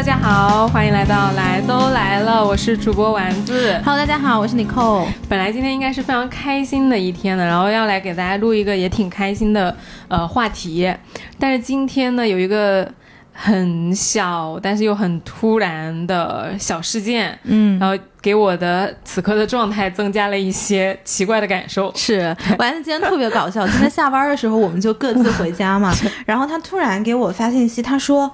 [0.00, 3.78] 大家好，欢迎来到来都来了，我是主播丸子。
[3.84, 5.06] Hello，大家好，我是 Nicole。
[5.28, 9.76] 本来今天应该是非常开心的一天的，然后要来给大家录一个也挺开心的
[10.08, 10.90] 呃话题，
[11.38, 12.90] 但是今天呢有一个
[13.34, 21.92] 很小但是又很突然的小事件，嗯，然后给我的此刻的状态增加了一些奇怪的感受。
[21.94, 23.68] 是丸子今天特别搞笑。
[23.68, 25.92] 今天下班的时候，我们就各自回家嘛，
[26.24, 28.32] 然后他突然给我发信息，他说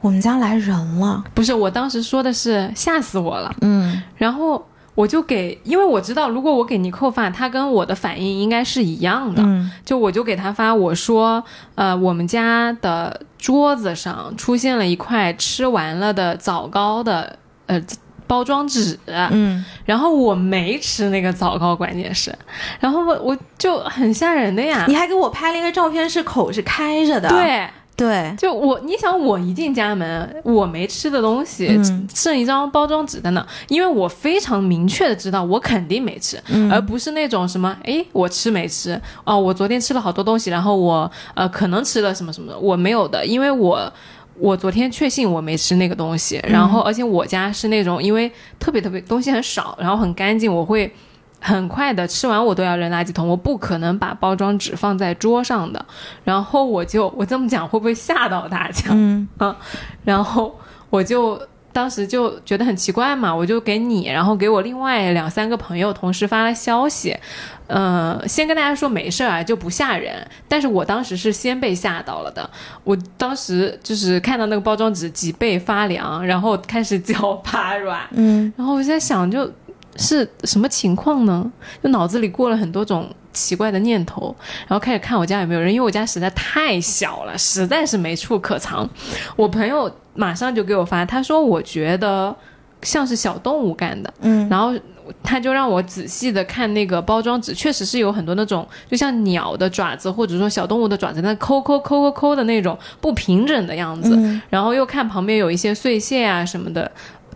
[0.00, 1.22] 我们家来人了。
[1.34, 4.02] 不是，我当时说的是吓死我了，嗯。
[4.16, 9.70] 然后我就给，因为我知道如果我给尼寇发，他跟我的反应应该是一样的，嗯。
[9.84, 11.42] 就我就给他发，我说，
[11.74, 17.80] 呃，我们家的桌子上出现了一块吃完了的枣糕的呃
[18.26, 22.32] 包装纸，嗯，然后我没吃那个枣糕，关键是，
[22.78, 27.28] 然后我我就很吓人的呀，你还给我拍了一个照片，是口是开着的。
[27.28, 27.68] 对。
[28.00, 38.98] 对，就我，你想我一进家门，我没吃的东西，嗯剩一张包装纸在那，因为我非常明确的知道我肯定没吃，嗯而不是那种什么，诶，我吃没吃？
[39.24, 43.92] 哦，我昨天吃了好多东西，然后我呃可能吃了什么什么的，我没有的，因为我。
[44.36, 50.90] 我昨天确信我没吃那个东西，然后而且我家是那种因为特别特别东西很少，然后很干净，我会
[51.40, 55.84] 很快的吃完我都要扔垃圾桶，我不可能把包装纸放在桌上的。
[56.24, 58.90] 然后我就我这么讲会不会吓到大家？
[58.90, 59.56] 嗯啊
[60.04, 60.58] 然后
[60.90, 61.40] 我就
[61.72, 67.16] 当时就觉得很奇怪嘛，我就给你，然后给我另外两三个朋友同时发了消息，
[67.68, 70.26] 呃，先跟大家说没事儿啊，就不吓人。
[70.48, 72.50] 但是我当时是先被吓到了的，
[72.82, 79.48] 我当时就是看到那个包装纸脊背发凉，然后开始脚 发软，嗯然后我就在想，就
[79.96, 81.50] 是什么情况呢？
[81.82, 84.34] 就脑子里过了很多种奇怪的念头，
[84.66, 88.88] 然后开始看我家有没有人，因为我家实在太小了，实在是没处可藏。
[89.36, 92.34] 我朋友马上就给我发，他说我觉得
[92.82, 94.74] 像是小动物干的，嗯然后。
[95.24, 104.14] 他就让我仔细的看那个包装纸，确实是有很多那种，就像鸟的爪子或者说小动物的爪子，那抠抠抠抠抠的那种不平整的样子。
[104.14, 106.88] 嗯然后又看旁边有一些碎屑啊什么的。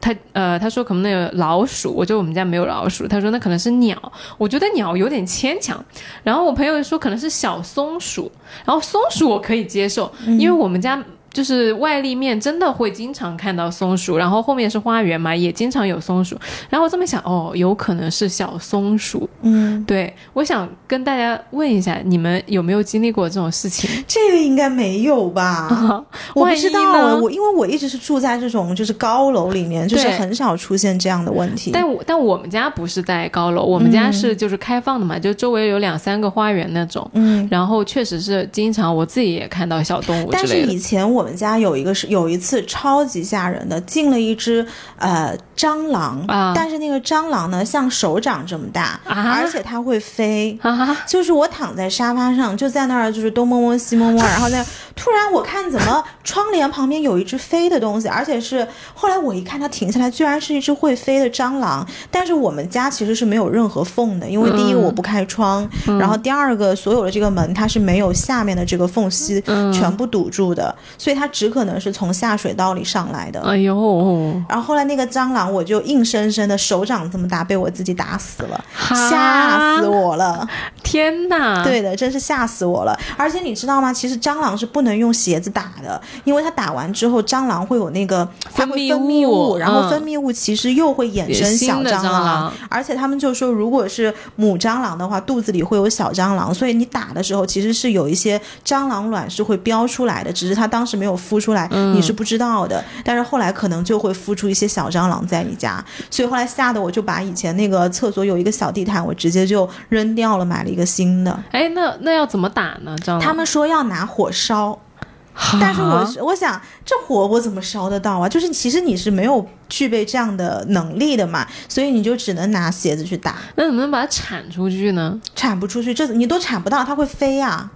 [0.04, 3.08] 他呃，他说可能那个老鼠，我觉得我们家没有老鼠。
[3.08, 3.96] 他说那可能是鸟，
[4.36, 5.82] 我觉得鸟有点牵强。
[6.22, 8.30] 然后我朋友说可能是小松鼠，
[8.66, 11.02] 然后松鼠我可以接受，因为我们家。
[11.34, 16.34] 就是外立面真的会经常看到松鼠，然后后面是花园嘛，也经常有松鼠。
[16.70, 19.28] 然后我这么想，哦，有可能是小松鼠。
[19.42, 23.90] 嗯，对，我想跟大家问一下，你们有没有经历过这种事情？
[24.06, 25.68] 这个应该没有吧？
[26.34, 31.72] 我不知道啊，我因为我一直是住在这种就是高楼里面，就是很少出现这样的问题。
[31.72, 37.10] 但我但我们家不是在高楼，我们家是就是开放的嘛，就周围有两三个花园那种。
[37.14, 40.54] 嗯，然后确实是经常我自己也看到小动物之但是。
[40.64, 44.64] 以前我们家有一个是有一次超级吓人的，进了一只
[44.98, 46.52] 呃蟑螂，啊。
[46.54, 49.32] 但是那个蟑螂呢像手掌这么大，啊。
[49.32, 50.56] 而且它会飞。
[50.62, 54.64] 啊，就是我躺在沙发上，就在那儿就是东摸摸西摸摸，然后在
[54.94, 61.86] 突然我看怎么窗帘旁边有一只飞的东西，而且是后来我一看它停下来，居然是一只会飞的蟑螂。
[62.10, 65.66] 但是我们家其实是没有任何缝的，因为第一个我不开窗，
[65.98, 69.40] 然后第二个所有的这个门它是没有下面的这个缝隙
[69.72, 73.40] 全部堵住的，所以它只可能是从下水道里上来的。
[73.42, 80.48] 哎呦，然后后来那个蟑螂，我就硬生生的手掌这么大，被我自己打死了，吓死我了。
[80.82, 82.98] 天哪！，对的，真是吓死我了。
[83.16, 83.92] 而且你知道吗？
[83.92, 92.24] 其实蟑螂是不能用鞋子打的，因为它打完之后，蟑螂会有那个它会分分泌泌物然后嗯分泌物其实又会衍生小蟑螂。
[92.24, 102.82] 螂而且他们就说，如果是母蟑螂的话，肚子里会有小蟑螂，所以你打的时候其实是有一些蟑螂卵是会飙出来的，只是它当时没有孵出来，你是不知道的。
[103.04, 111.42] 但是后来可能就会孵出一些小蟑螂在你家，所以后来吓得我就把以前那个厕所有一个小地毯，我直接就扔掉了，买了一个新的。
[111.50, 112.96] 哎，那那要怎么打呢？
[113.02, 113.20] 蟑螂？
[113.20, 114.78] 他们说要拿火烧，
[115.60, 118.28] 但是我我想这火我怎么烧得到啊？
[118.28, 125.20] 就是其实你是没有具备这样的能力的嘛，所以你就只能拿鞋子去打，那怎么能把它铲出去呢？
[125.34, 127.70] 铲不出去，这你都铲不到，它会飞啊。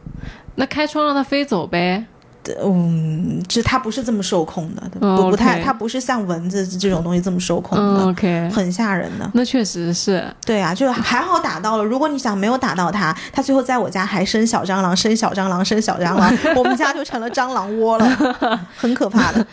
[0.54, 2.04] 那开窗让它飞走呗。
[2.62, 9.30] 嗯，这它不是这么受控的，哦不不太它不是像蚊子这种东西这么受控的，很吓人的。
[9.34, 10.24] 那确实是。
[10.44, 11.84] 对啊，就还好打到了。
[11.84, 19.46] 如果你想没有打到它，它最后在我家还生小蟑螂，生小蟑螂，生小蟑螂， 我们家就成了蟑螂窝了，很可怕的。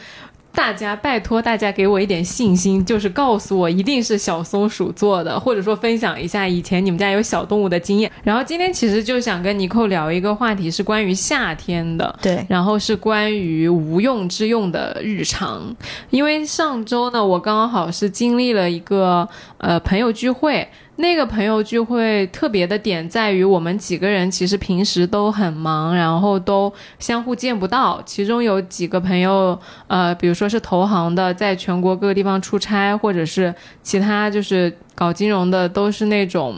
[0.55, 8.09] 大家拜托大家给我一点信心，就是告诉我一定是小松鼠做的，或者说分享一下以前你们家有小动物的经验。
[8.23, 15.75] 然后今天其实就想跟尼寇聊一个话题，是关于夏天的，对，然后是关于无用之用的日常。
[16.09, 20.67] 因为上周呢，我刚好是经历了一个呃朋友聚会。
[20.97, 28.01] 那个朋友聚会特别的点在于，我们几个人其实平时都很忙，然后都相互见不到。
[28.05, 33.53] 其中有几个朋友，呃，比如说是投行的，在全国各个地方出差，或者是
[33.83, 36.55] 其他就是搞金融的，都是那种。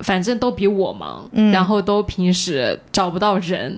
[0.00, 3.70] 反正都比我忙，然后都平时找不到人，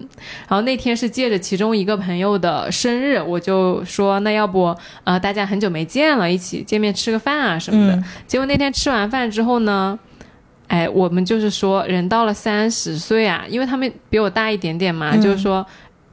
[0.48, 4.74] 然后那天是借着其中一个朋友的生日，我就说那要不
[5.04, 8.02] 呃大家很久没见了，一起见面吃个饭啊什么的。
[8.26, 9.98] 结果那天吃完饭之后呢，
[10.68, 15.64] 哎，我们就是说人到了三十岁啊，因为他们比我大一点点嘛，就是说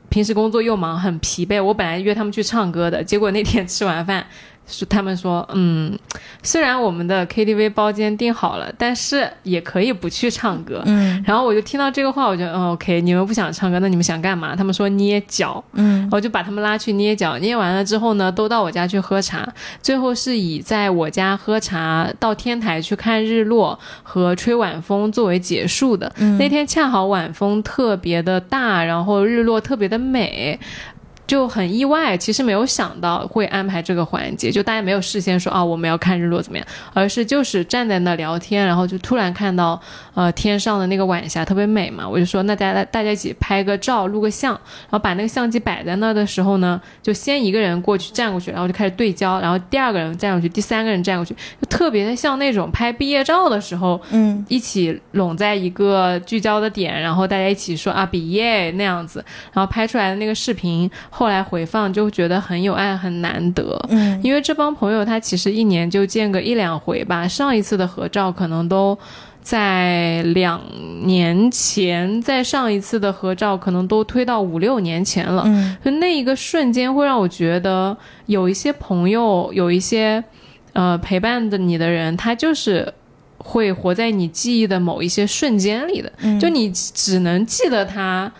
[0.09, 1.63] 平时工作又忙很疲惫。
[1.63, 4.25] 我本来约他们去唱歌的，结果那天吃完饭。
[4.65, 5.97] 是他们说，嗯，
[6.41, 10.81] 虽然我们的 KTV 包间订好了，但是也可以不去唱歌。
[10.85, 14.55] 嗯，然后我就听到这个话，我就嗯，OK，你们不想唱歌，那你们想干嘛？
[14.55, 17.37] 他们说捏脚，嗯，我就把他们拉去捏脚。
[17.37, 19.47] 捏完了之后呢，都到我家去喝茶。
[19.81, 26.11] 最后是以在我家喝茶到天台去看日落和吹晚风作为结束的。
[26.39, 30.59] 那天恰好晚风特别的大，然后日落特别的美。
[31.25, 39.79] 就很意外，其实没有想到会安排这个环节，就大家没有事先说啊我们要看日落怎么样，而是就是站在那聊天，然后就突然看到
[40.13, 59.23] 呃天上的那个晚霞特别美嘛，我就说那大家大家一起拍个照录个像，然后把那个相机摆在那的时候呢，就先一个人过去站过去，然后就开始对焦，然后第二个人站过去，第三个人站过去，就特别的像那种拍毕业照的时候，嗯，一起拢在一个聚焦的点，然后大家一起说啊毕业那样子，
[59.53, 60.91] 然后拍出来的那个视频。
[61.15, 63.79] 后来回放就觉得很有爱，很难得。
[63.89, 67.27] 嗯，因为这帮朋友他其实一年就见个一两回吧。
[67.27, 68.97] 上一次的合照可能都
[69.39, 70.59] 在两
[71.05, 75.43] 年前，在上一次的合照可能都推到五六年前了。
[75.45, 77.95] 嗯，就那一个瞬间会让我觉得
[78.25, 80.23] 有一些朋友，有一些
[80.73, 82.91] 呃陪伴的你的人，他就是
[83.37, 86.11] 会活在你记忆的某一些瞬间里的。
[86.41, 88.31] 就你只能记得他。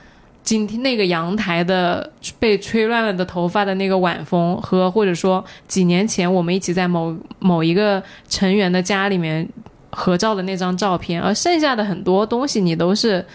[0.44, 9.48] 今天那个阳台的被吹乱了的头发的那个晚风，和或者说几年前我们一起在某某一个成员的家里面
[9.90, 13.26] 合照的那张照片，而剩下的很多东西你都是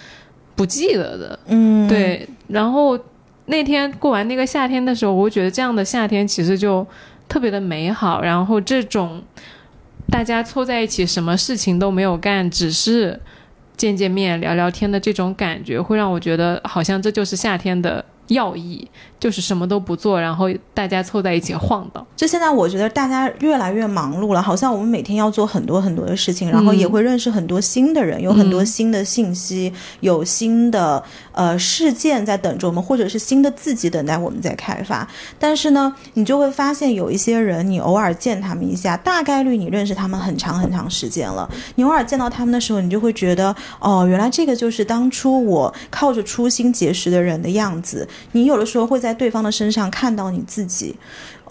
[0.55, 1.39] 不记得的。
[1.47, 2.29] 嗯，对。
[2.49, 2.99] 然后
[3.47, 6.87] 那天过完那个夏天的时候，我觉得这样的夏天其实就
[7.27, 8.21] 特别的美好。
[8.21, 9.23] 然后这种
[10.11, 13.19] 大家凑在一起，什么事情都没有干，只是。
[13.79, 18.87] 见见面、聊聊天的这种感觉，会让我觉得好像这就是夏天的要义。
[19.21, 22.07] 就是什么都不做，然后大家凑在一起晃荡。
[22.17, 35.09] 就现在，我觉得大家越来越忙碌了，好像我们每天要做很多很多的事情，然后也会认识很多新的人，有很多新的信息，有新的呃事件在等着我们，或者是新的自己等待我们在开发。
[35.37, 41.51] 但是呢，你就会发现有一些人，你偶尔见他们一下，大概率你认识他们很长很长时间了。
[41.75, 48.09] 你偶尔见到他们的时候，你就会觉得，哦，原来这个就是当初我靠着初心结识的人的样子。
[48.31, 49.08] 你有的时候会在。
[49.09, 50.95] 在对方的身上看到你自己。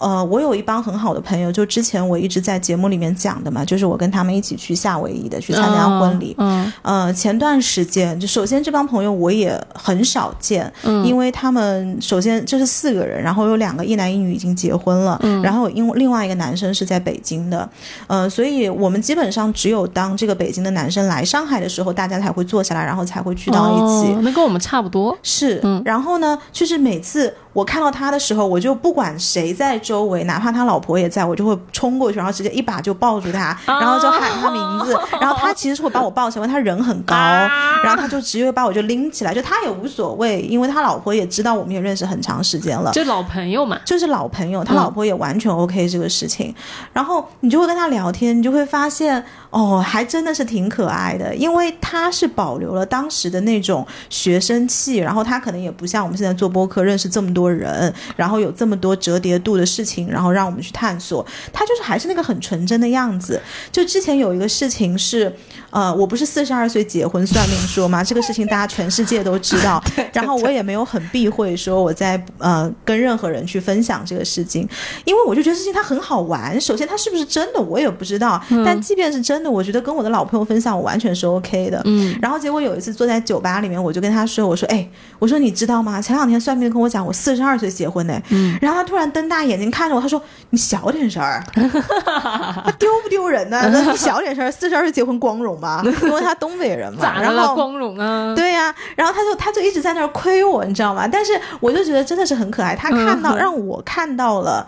[0.00, 6.34] 呃，我有一帮很好的朋友，就之前我一直在节目里面讲的嘛，就是我跟他们一起去夏威夷的，去参加婚礼。
[6.38, 17.68] 嗯，呃，前段时间就首先这帮朋友我也很少见，嗯，因为他们首先这是四个人，然后有两个一男一女已经结婚了，嗯，然后因为另外一个男生是在北京的，
[18.06, 24.14] 呃，所以我们基本上只有当这个北京的男生来上海的时候，大家才会坐下来，然后才会聚到一起。
[24.22, 25.16] 那跟我们差不多。
[25.24, 29.76] 是，嗯，然后呢，就是每次我看到他的时候，我就不管谁在。
[29.88, 46.54] 周围哪怕他老婆也在，我就会冲过去，然后直接一把就抱住他，然后就喊他名字， 然后他其实是会把我抱起来，因为他人很高，然后他就直接把我就拎起来，就他也无所谓，因为他老婆也知道我们也认识很长时间了，就老朋友嘛，就是老朋友，他老婆也完全 OK 这个事情，
[46.92, 59.64] 然后你就会跟他聊天，你就会发现哦，还真的是挺可爱的，因为他是保留了当时的那种学生气，然后他可能也不像我们现在做播客认识这么多人，然后有这么多折叠度的。
[59.78, 63.40] 事情，然后让我们去探索，他就是还是那个很纯真的样子。
[63.70, 65.32] 就之前有一个事情是，
[65.70, 68.02] 呃，我不是四十二岁结婚算命说吗？
[68.02, 69.82] 这个事情大家全世界都知道。
[70.12, 74.68] 然后我也没有很避讳说我在呃跟任何人去分享这个事情，
[75.04, 76.58] 因为我就觉得事情它很好玩。
[76.60, 81.80] 首先它是不是真的我也不知道，但即便是真的，我觉得跟我的老朋友分享我完全是 OK 的。
[81.84, 82.18] 嗯。
[82.20, 86.00] 然后结果有一次坐在酒吧里面，我就跟他说：“我说，哎，我说你知道吗？
[86.00, 88.20] 前两天算命跟我讲，我四十二岁结婚呢。
[88.30, 90.20] 嗯，然后他突然瞪大眼睛看着我，他说
[90.50, 93.68] ：“你小点声儿，他丢不丢人呢？
[93.72, 95.82] 那你小点声儿，四十二岁结婚光荣吧？
[95.84, 96.98] 因为他东北人嘛。
[97.02, 97.34] 咋的了？
[97.34, 98.32] 然后光荣啊？
[98.34, 101.06] 对呀、然后他就他就一直在那儿亏我，你知道吗？
[101.06, 104.66] 但是我就觉得真的是很可爱，他看到、嗯让我看到了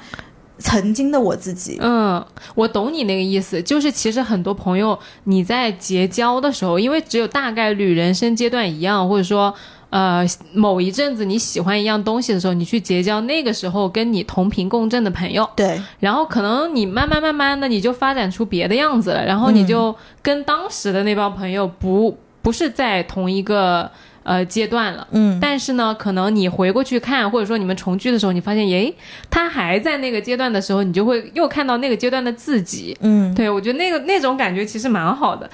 [0.59, 1.79] 曾经的我自己。
[1.81, 2.23] 嗯，
[2.55, 9.55] 我懂你那个意思，就是其实很多朋友你在结交的时候，因为只有大概率人生阶段一样，或者说
[9.91, 23.91] 呃某一阵子你喜欢一样东西的时候，你去结交那个时候跟你同频共振的朋友，对，然后可能你慢慢慢慢的你就发展出别的样子了，然后你就跟当时的那帮朋友不不是在同一个
[24.23, 25.07] 呃阶段了。
[25.11, 28.95] 嗯，但是呢，可能你回过去看，或者说你们重聚的时候，你发现，诶，
[29.29, 32.97] 他还在那个阶段的时候，你就会又看到那个阶段的自己。
[33.01, 35.51] 嗯，对我觉得那个那种感觉其实蛮好的。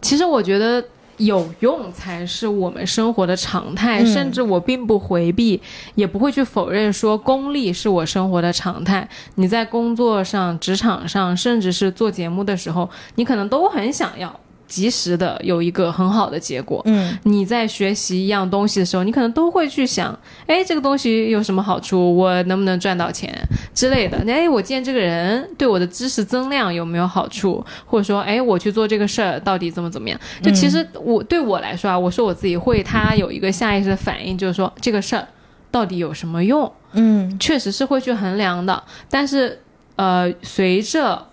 [0.00, 0.82] 其实我觉得
[1.18, 5.60] 有用才是我们生活的常态，嗯甚至我并不回避，
[5.94, 9.08] 也不会去否认说功利是我生活的常态。
[9.36, 16.82] 你在工作上、职场上，甚至是做节目的时候，你可能都很想要及时的有一个很好的结果。
[16.86, 22.16] 嗯你在学习一样东西的时候，你可能都会去想，哎，这个东西有什么好处？
[22.16, 23.32] 我能不能赚到钱
[23.74, 24.18] 之类的？
[24.26, 27.64] 哎，我见这个人对我的知识增量有没有好处？
[27.86, 30.18] 或者说，哎，我去做这个事儿到底怎么怎么样？
[30.42, 35.26] 就其实我、对我来说啊，我说我自己会，他有一个下意识的反应，就是说这个事儿
[35.70, 36.70] 到底有什么用？
[36.92, 39.60] 嗯确实是会去衡量的，但是
[39.96, 41.26] 呃，随着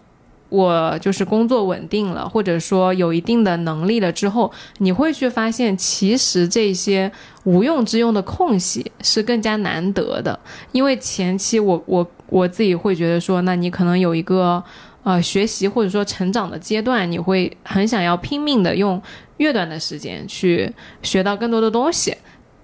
[0.51, 7.09] 我就是工作稳定了，或者说有一定的能力了之后，你会去发现，其实这些
[7.45, 10.37] 无用之用的空隙是更加难得的。
[10.73, 14.61] 因为前期我我我自己会觉得说，那你可能有一个
[15.03, 19.01] 呃学习或者说成长的阶段，你会很想要拼命的用
[19.37, 20.69] 越短的时间去
[21.01, 22.13] 学到更多的东西。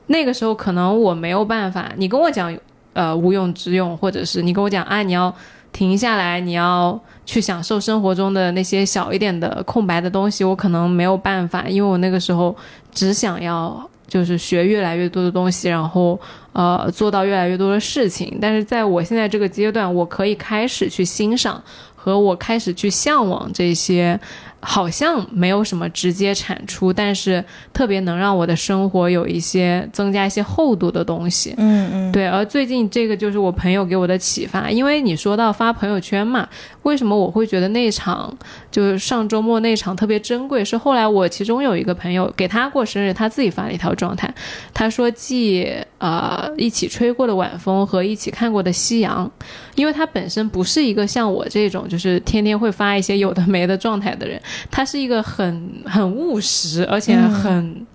[0.07, 2.53] 那个时候可能我没有办法，你跟我讲
[2.91, 5.33] 呃无用之用，或者是你跟我讲啊你要
[5.77, 12.55] 停下来，你要去享受生活中的那些小一点的空白的东西，我可能没有办法，因为我那个时候
[12.91, 16.19] 只想要就是学越来越多的东西，然后
[16.53, 18.39] 呃做到越来越多的事情。
[18.41, 21.61] 但是在我现在这个阶段，我可以开始去欣赏
[21.95, 24.19] 和我开始去向往这些。
[24.59, 31.53] 好像没有什么直接产出，但是特别能让我的生活有一些增加一些厚度的东西。
[31.57, 36.47] 嗯嗯，对，而最近这个就是我朋友给我的启发，因为你说到发朋友圈嘛，
[36.83, 38.35] 为什么我会觉得那场
[38.71, 40.65] 就是上周末那场特别珍贵？
[40.65, 44.33] 是后来我其中有一个朋友给他过生日，他自己发了一条状态，
[44.73, 49.29] 他说记呃一起吹过的晚风和一起看过的夕阳，
[49.75, 57.85] 因为他本身不是一个像我这种就是天天会发一些有的没的状态的人，他是一个很很务实，而且很。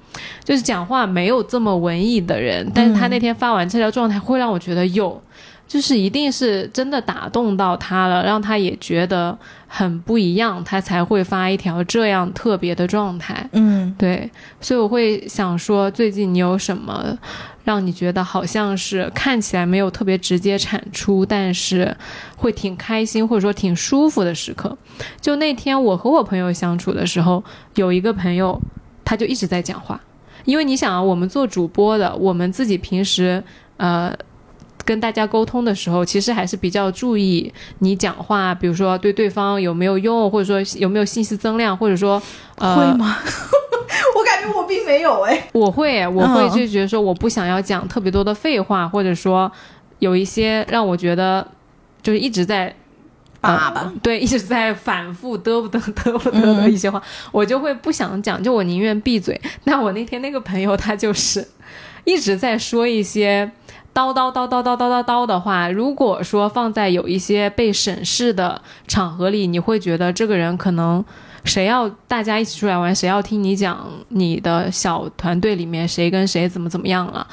[0.44, 5.20] 就是讲话没有这么文艺的人，但是他那天发完这条状态，会让我觉得有，
[5.72, 9.34] 就是一定是真的打动到他了，让他也觉得
[9.66, 13.48] 很不一样，他才会发一条这样特别的状态。
[13.52, 17.18] 嗯对，所以我会想说，最近你有什么
[17.64, 21.96] 让你觉得好像是看起来没有特别直接产出，但是
[22.36, 24.76] 会挺开心或者说挺舒服的时刻？
[25.22, 27.42] 就那天我和我朋友相处的时候，
[27.76, 28.60] 有一个朋友
[29.06, 29.98] 他就一直在讲话，
[30.44, 33.42] 因为你想啊，我们做主播的，我们自己平时
[33.78, 34.14] 呃。
[34.84, 42.20] 跟大家沟通的时候，其实还是比较注意你讲话，比如说对对方有没有用，或者说有没有信息增量，或者说
[42.56, 43.18] 呃，会吗？
[44.16, 45.48] 我感觉我并没有哎。
[45.52, 49.50] 我会，我会嗯就觉得说我不想要讲特别多的废话，或者说
[49.98, 51.46] 有一些让我觉得
[52.02, 52.74] 就是一直在。
[53.40, 59.40] 爸爸呃对，一直在反复嘚不嘚嘚不嘚的一些话，我就会不想讲，就我宁愿闭嘴。
[59.64, 61.44] 那我那天那个朋友他就是
[62.04, 63.50] 一直在说一些
[63.94, 65.68] 叨叨叨叨叨叨叨叨的话。
[65.68, 71.04] 如果说放在有一些被审视的场合里，你会觉得这个人可能
[71.44, 77.26] 谁要大家一起出来玩，谁要听你讲你的小团队里面谁跟谁怎么怎么样了，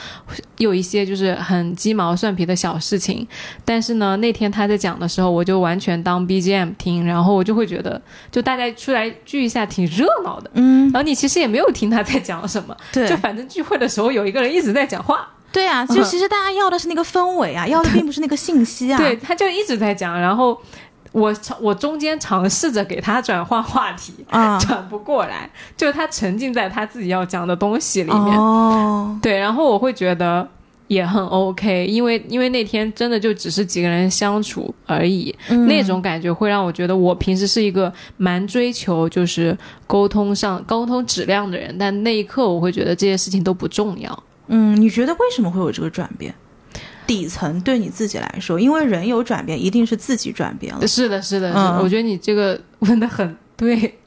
[0.57, 3.27] 有一些就是很鸡毛蒜皮的小事情。
[3.63, 8.01] 但是呢，那天他在讲的时候，我就完全当 BGM 听，然后我就会觉得，
[8.31, 10.49] 就大家出来聚一下挺热闹的。
[10.55, 18.97] 嗯，然后你其实也没有听他在讲什么，对就反正聚会的时候有一个人一直在讲话，对啊，就其实大家要的是那个氛围啊， 要的并不是那个信息啊。
[18.97, 20.59] 对，，他就一直在讲，然后
[21.11, 30.47] 我我中间尝试着给他转换话题，啊， 转不过来，就是他沉浸在他自己要讲的东西里面，哦，对，然后我会觉得
[30.87, 35.65] 也很 OK，因为因为那天真的就只是几个人相处而已，嗯。
[35.67, 44.23] 那种感觉会让我觉得我平时是一个蛮追求就是沟通上沟通质量的人，但那一刻我会觉得这些事情都不重要。
[44.49, 46.33] 嗯，你觉得为什么会有这个转变？
[47.07, 50.87] 底层对你自己来说，因为人有转变，一定是自己转变了。
[50.87, 51.51] 是的，是的。
[51.55, 53.97] 嗯我觉得你这个 问的很对，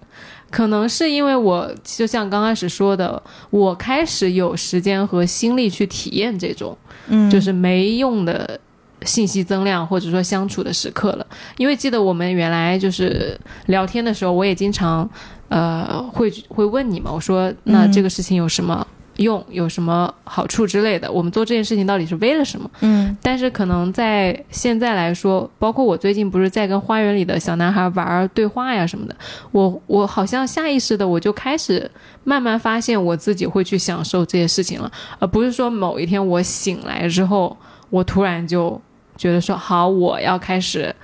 [0.51, 3.21] 可能是因为我就像刚开始说的，
[3.51, 8.61] 我开始有时间和心力去体验这种嗯，就是没用的
[9.05, 11.27] 信息增量或者说相处的时刻了。
[11.57, 15.09] 因为记得我们原来就是聊天的时候，我也经常
[15.49, 22.71] 呃会会问你嘛，我说那嗯这个事情有什么用，有什么好处之类的，我们做这件事情到底是为了什么？
[22.81, 29.15] 嗯但是可能在现在来说，包括我最近不是在跟花园里的小男孩玩对话呀什么的，
[29.51, 31.91] 我我好像下意识的我就开始
[32.25, 37.57] 慢慢发现我自己会去享受这些事情了，而不是说某一天我醒来之后，
[37.91, 38.81] 我突然就
[39.17, 40.95] 觉得说好，我要开始。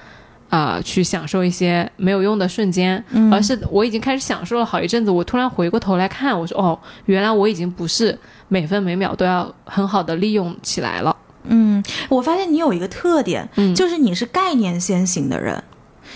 [0.49, 5.11] 啊、去享受一些没有用的瞬间，嗯而是我已经开始享受了好一阵子。
[5.11, 11.15] 我突然回过头来看，我说哦，原来我已经不是每分每秒都要很好的利用起来了。
[11.45, 15.63] 嗯，我发现你有一个特点，嗯就是你是概念先行的人，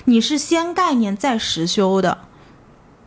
[0.06, 2.16] 你是先概念再实修的。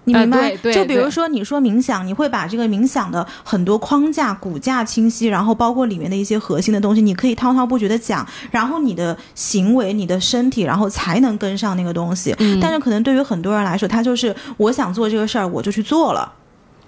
[0.06, 0.56] 你啊明白？
[0.72, 12.34] 就比如说，你说冥想，你会把这个冥想的很多框架、骨架清晰，然后包括里面的一些核心的东西，你可以滔滔不绝的讲，然后你的行为、你的身体，然后才能跟上那个东西。
[12.40, 16.32] 嗯但是可能对于很多人来说，他就是我想做这个事儿，我就去做了。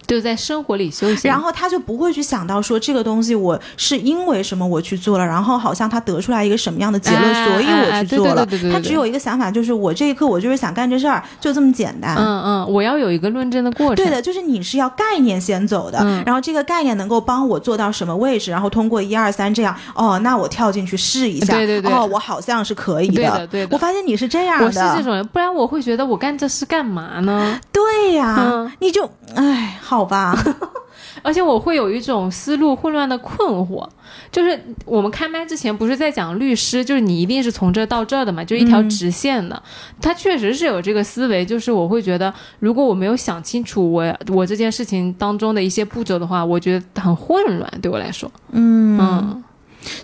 [0.07, 1.29] 就在生活里修行。
[1.29, 8.45] 然后他就不会去想到说这个东西我是因为什么我去做了，然后好像他得出来一个什么样的结论，哎所以我哎去做了。
[8.45, 12.15] 对对对对对他只有一个想法，就是我这一刻我就是想干这事儿，就这么简单。
[12.15, 13.95] 嗯嗯，我要有一个论证的过程。
[13.95, 27.59] 对的，就是你是要概念先走的，嗯然后这个概念能够帮我做到什么位置，然后通过一二三这样，哦，那我跳进去试一下，对对对哦，我好像是可以的对的对的我发现你是这样的，我是这种人，不然我会觉得我干这事干嘛呢？
[27.71, 30.37] 对呀，嗯你就哎，好吧，
[31.21, 33.87] 而且我会有一种思路混乱的困惑，
[34.31, 39.61] 就是我们开麦之前不是在讲律师，就是你一定是从这到这儿的嘛，就一条直线的。
[40.01, 48.31] 他确实是有这个思维，就是我会觉得，如果我没有想清楚我我这件事情当中的一些步骤的话，我觉得很混乱，对我来说。
[48.51, 49.43] 嗯嗯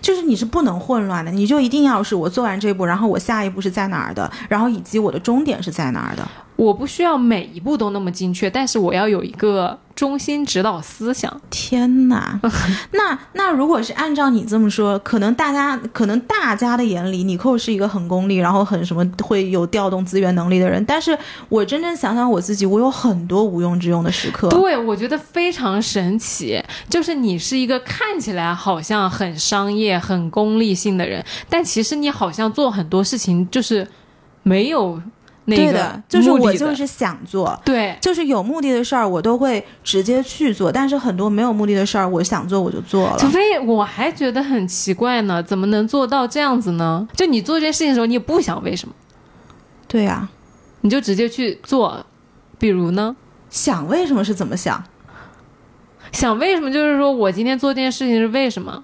[0.00, 6.26] 就是你是不能混乱的，你就一定要是我做完这一步，然后我下一步是在哪儿的，然后以及我的终点是在哪儿的。
[6.56, 11.40] 我不需要每一步都那么精确，但是我要有一个中心指导思想。
[11.50, 12.38] 天哪，
[12.92, 20.84] 那那如果是按照你这么说，可能大家可能大家的眼里，你寇是一个很功利，然后很什么会有调动资源能力的人。
[20.84, 21.16] 但是
[21.48, 24.48] 我真正想想我自己，我有很多无用之用的时刻。
[24.48, 33.86] 对，我觉得非常神奇，就是你是一个看起来好像很商业、很功利性的人，但其实你好像做很多事情就是
[34.44, 35.00] 没有
[35.46, 37.58] 那个对的，就是我就是想做。
[37.64, 37.96] 对。
[38.00, 40.70] 就是有目的的事儿，我都会直接去做。
[40.72, 43.16] 但是很多没有目的的事儿，我想做我就做了。
[43.18, 47.06] 除非我还觉得很奇怪呢，怎么能做到这样子呢？
[47.14, 48.94] 就你做这件事情的时候，你也不想为什么，
[49.86, 50.28] 对呀、
[50.80, 52.04] 你就直接去做。
[52.58, 53.14] 比如呢，
[53.50, 54.82] 想为什么是怎么想？
[56.12, 58.82] 想为什么就是说我今天做这件事情是为什么？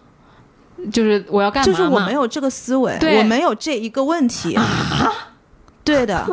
[0.91, 4.59] 就是我要干嘛就是我没有这个思维，我没有这一个问题。
[5.85, 6.27] 对的，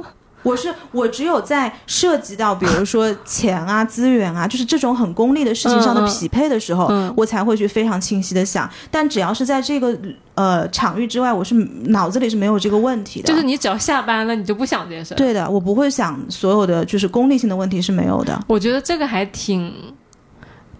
[0.48, 8.70] 我是我只有在涉及到比如说钱啊、 资源啊，就是这种很功利的事情上的匹配的时候，嗯我才会去非常清晰的想。
[8.90, 9.98] 但只要是在这个
[10.36, 11.54] 呃场域之外，我是
[11.86, 13.28] 脑子里是没有这个问题的。
[13.28, 18.40] 就是你只要下班了，你就不想这件事。，对的，我不会想所有的就是功利性的问题是没有的。
[18.48, 19.74] 我觉得这个还挺，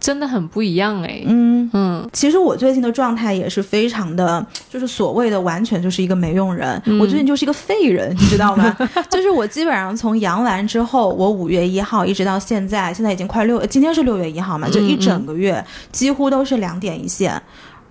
[0.08, 1.22] 真的很不一样哎。
[1.26, 6.82] 嗯，嗯其实我最近的状态也是非常的，就是所谓的完全就是一个没用人。
[6.86, 8.74] 嗯我最近就是一个废人，你知道吗？
[9.12, 17.42] 就是我基本上从阳完之后，我五月一号一直到现在，现在已经快六，今天是六月一号嘛，就一整个月几乎都是两点一线。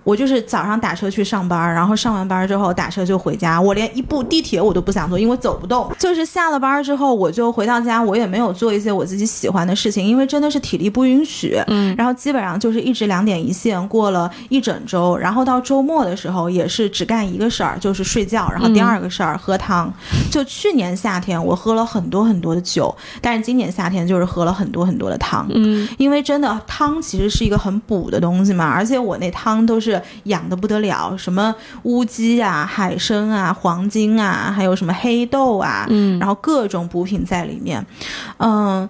[0.07, 5.91] 我就是早上打车去上班，然后上完班之后打车就回家，我连一部地铁我都不想坐，因为走不动。
[5.99, 11.61] 就是下了班之后，我就回到家，我也没有做一些我自己喜欢的事情，因为真的是体力不允许。
[11.67, 19.93] 嗯，然后基本上就是一直两点一线，过了一整周，然后到周末的时候也是只干一个事儿，就是睡觉，然后第二个事儿、喝汤。
[20.31, 25.45] 就去年夏天我喝了很多很多的酒，但是今年夏天就是喝了很多很多的汤。
[25.53, 37.85] 嗯，因为真的汤其实是一个很补的东西嘛，而且我那汤都是养的不得了，什么乌鸡啊、海参啊、黄金啊，还有什么黑豆啊，嗯然后各种补品在里面，
[38.37, 38.87] 嗯。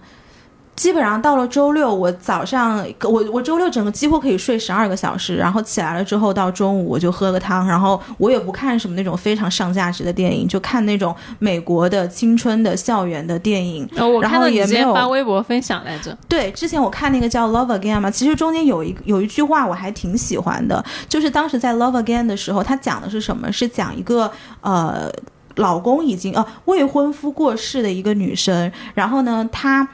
[0.77, 13.89] 基本上到了周六，我早上我我周六整个几乎可以睡十二个小时，然后起来了之后到中午我就喝个汤，然后我也不看什么那种非常上价值的电影，就看那种美国的青春的校园的电影。
[13.97, 16.15] 哦，我然后看到也没有前发微博分享来着。
[16.29, 23.51] 对，之前我看那个叫《Love Again》嘛，其实中间有一有一句话我还挺喜欢的，就是当时在《Love Again》的时候，他讲的是什么？
[23.51, 25.11] 是讲一个呃，
[25.55, 29.87] 老公已经呃未婚夫过世的一个女生，然后呢，她。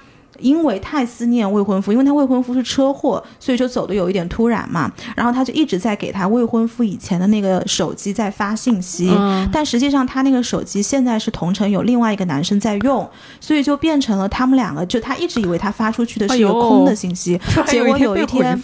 [0.43, 4.91] 因为太思念未婚夫，因为她未婚夫是车祸，所以就走的有一点突然嘛。
[5.15, 18.61] 然后她就一直在给她未婚夫以前的那个手机在发信息，嗯但实际上她那个手机现在是同城有另外一个男生在用，所以就变成了他们两个，就她一直以为她发出去的是一个空的信息， 结果有一天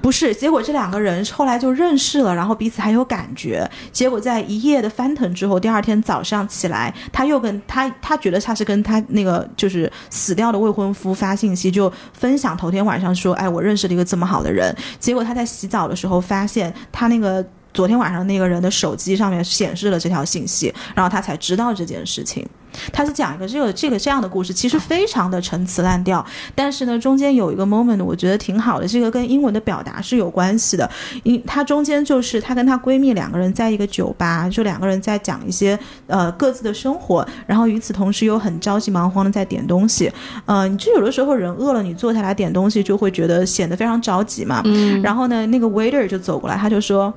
[0.00, 3.68] 不是，结果这两个人后来就认识了，然后彼此还有感觉。
[3.92, 14.74] 结果在一夜的翻腾之后，第二天早上起来，他又跟他，他觉得他是跟他那个就是死掉的未婚夫发信息，就分享头天晚上说，哎，我认识了一个这么好的人。
[14.98, 17.44] 结果他在洗澡的时候发现他那个。
[17.76, 22.44] 昨天晚上那个人的手机上面显示了这条信息，然后他才知道这件事情。
[22.92, 30.88] 他是讲一个这个这个这样的故事，其实非常的陈词滥调，但是呢，中间有一个 moment 我觉得挺好的，这个跟英文的表达是有关系的。
[31.22, 40.10] 因他中间就是她跟她闺蜜两个人在一个酒吧，就两个人在讲一些呃各自的生活，然后与此同时又很着急忙慌的在点东西。
[40.44, 44.60] 呃，你就有的时候人饿了，你坐下来点东西就会觉得显得非常着急嘛。
[44.66, 47.12] 嗯，然后呢，那个 waiter 就走过来，他就说。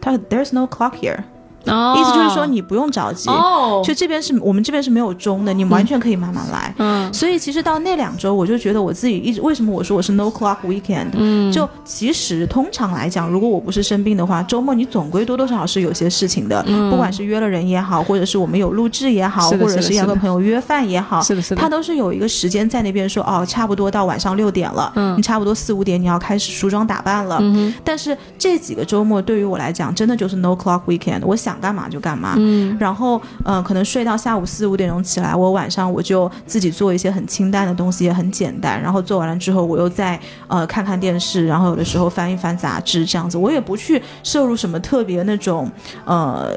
[0.00, 1.24] 他说 There's no clock here，、
[1.66, 6.74] 哦，意思就是说你不用着急，哦，就这边是我们这边是没有钟的，你完全可以慢慢来。
[6.78, 7.12] 嗯。
[7.12, 16.90] 所以其实到那两周，我就觉得我自己一直为什么我说我是 no clock weekend，、嗯，就其实通常来讲，如果我不是生病的话，周末你总归多多少少是有些事情的，嗯。
[16.90, 25.16] 不管是约了人也好，或者是我们有录制也好，或者是要跟朋友约饭也好，是的，是的，他都是有一个时间在那边说哦，差不多到晚上六点了，嗯。
[25.16, 27.38] 你差不多四五点你要开始梳妆打扮了。
[27.40, 32.34] 嗯但是这几个周末对于我来讲，真的就是 no clock weekend，我想干嘛就干嘛。
[32.36, 38.80] 嗯然后，呃，可能睡到下午四五点钟起来，我晚上我就自己做一些很清淡的东西，也很简单。
[38.80, 43.38] 然后做完了之后，我又再呃看看电视，然后有的时候翻一翻杂志，这样子。
[43.38, 45.70] 我也不去摄入什么特别那种
[46.04, 46.50] 呃。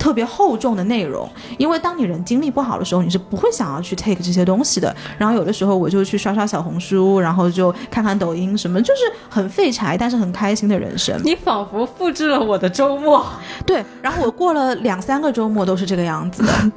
[0.00, 4.94] 特别厚重的内容，因为当你人精力不好的时候，你是不会想要去 take 这些东西的。
[5.18, 11.14] 然后有的时候我就去刷刷小红书，然后就看看抖音什么，就是很废柴但是很开心的人生。
[11.22, 13.24] 你仿佛复制了我的周末，
[13.66, 16.52] 对，然后我过了两三个周末都是这个样子的。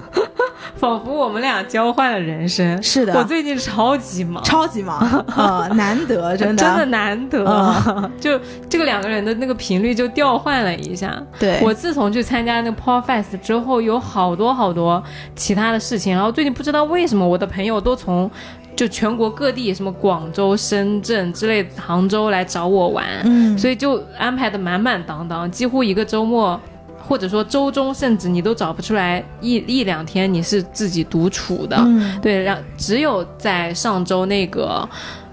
[0.76, 2.82] 仿佛我们俩交换了人生。
[2.82, 5.00] 是的，我最近超级忙，超级忙，
[5.36, 11.22] 呃，难得，真的，真的难得，嗯就这个两个人的那个频率就调换了一下。
[11.40, 15.04] 对，我自从去参加那个 Paul Fest 之后，有好多好多
[15.36, 18.30] 其他的事情，然后最近不知道为什么我的朋友都从
[18.76, 26.60] 就全国各地，什么广州、深圳之类、杭州来找我玩，嗯，所以就安排的满满当当，几乎一个周末。
[27.06, 34.88] 或者说周中，甚至你都找不出来一一两天你是自己独处的，嗯对，然只有在上周那个，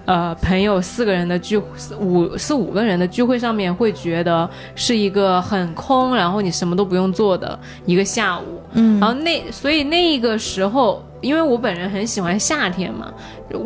[0.05, 1.57] 呃，朋友四个人的聚
[1.99, 8.61] 五四五个人的聚会上面，会觉得是一个很空，然后你什么都不用做的一个下午。
[8.73, 13.13] 嗯，然后那所以那个时候，因为我本人很喜欢夏天嘛，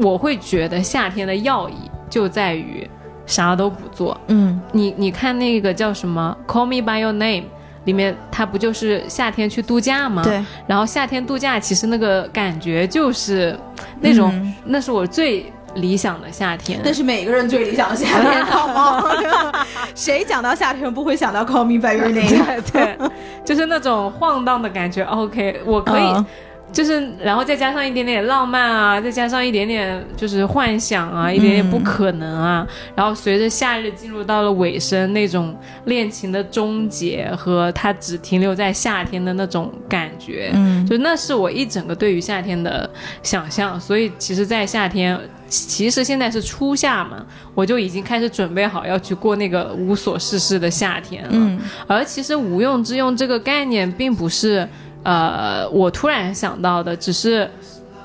[0.02, 1.76] 我会觉得夏天的要义
[2.10, 2.88] 就在于
[3.26, 4.20] 啥都不做。
[4.28, 7.42] 嗯你你看那个叫什么《Call Me by Your Name》。
[7.86, 10.24] 里面它不就是夏天去度假吗？
[10.24, 13.56] 对，然后夏天度假其实那个感觉就是
[14.02, 16.80] 那种，嗯那是我最理想的夏天。
[16.84, 19.04] 那是每个人最理想的夏天，好吗？
[19.96, 22.28] 谁讲到夏天不会想到 Call Me by Your Name？
[22.28, 22.98] 对对，
[23.46, 25.04] 就是那种晃荡的感觉。
[25.04, 26.26] OK，我可以，嗯
[26.72, 32.68] 就是然后再加上一点点浪漫啊，再加上一点点就是幻想啊，一点点不可能啊。
[32.96, 42.90] 然后随着夏日进入到了尾声，那种恋情的终结和它只停留在夏天的那种感觉，嗯就那是我一整个对于夏天的
[43.24, 43.80] 想象。
[43.80, 51.30] 所以其实，在夏天，其实现在是初夏嘛，我就已经开始准备好要去过那个无所事事的夏天了。
[51.32, 54.68] 嗯而其实无用之用这个概念，并不是
[55.06, 57.50] 呃我突然想到的，只是。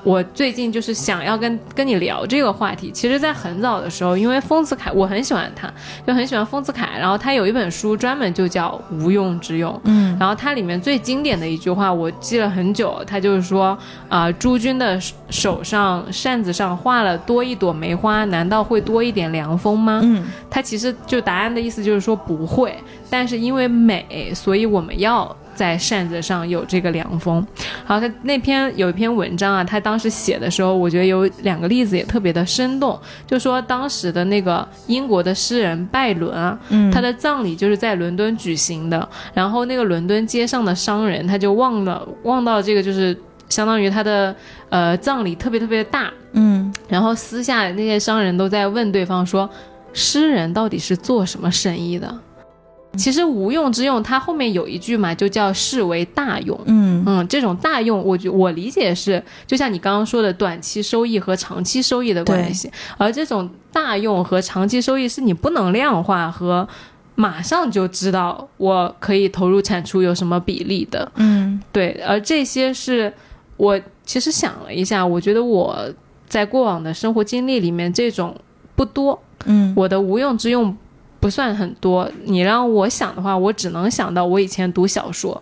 [0.03, 2.89] 我最近就是想要跟跟你聊这个话题。
[2.91, 5.71] 其实，在很早的时候，因为丰子恺，我很喜欢他，
[6.07, 6.97] 就很喜欢丰子恺。
[6.97, 13.03] 然后他有一本书专门就叫《无用之用》，嗯然后它里面最经典的一句话，我记了很久。
[13.05, 13.77] 他就是说，
[14.09, 20.01] 啊、诸君的手上扇子上画了多一朵梅花，难道会多一点凉风吗？
[20.03, 22.75] 嗯他其实就答案的意思就是说不会，
[23.07, 27.45] 但是因为美，所以我们要在扇子上有这个凉风。
[27.85, 43.17] 好他那篇有一篇文章啊，他当时写的时候，我觉得有两个例子也特别的生动，就说当时的那个英国的诗人拜伦啊，嗯他的葬礼就是在伦敦举行的，然后那个伦敦街上的商人他就望了望到这个就是
[43.49, 44.35] 相当于他的
[44.69, 49.49] 呃葬礼特别特别大，嗯然后私下那些商人都在问对方说，
[49.93, 52.13] 诗人到底是做什么生意的？
[52.97, 56.59] 其实无用之用，它后面有一句嘛，就叫视为大用。
[56.65, 57.03] 嗯。
[57.05, 66.67] 嗯，这种大用，我觉我理解是，就像你刚刚说的，短期收益和长期收益的关系，而这种大用和长期收益是你不能量化和
[67.15, 71.09] 马上就知道我可以投入产出有什么比例的。
[71.15, 71.61] 嗯。
[71.71, 73.11] 对，而这些是
[73.57, 75.77] 我其实想了一下，我觉得我
[76.27, 78.35] 在过往的生活经历里面这种
[78.75, 79.73] 不多，嗯。
[79.77, 80.75] 我的无用之用
[81.21, 82.11] 不算很多。
[82.25, 85.41] 你让我想的话，我只能想到我以前读小说。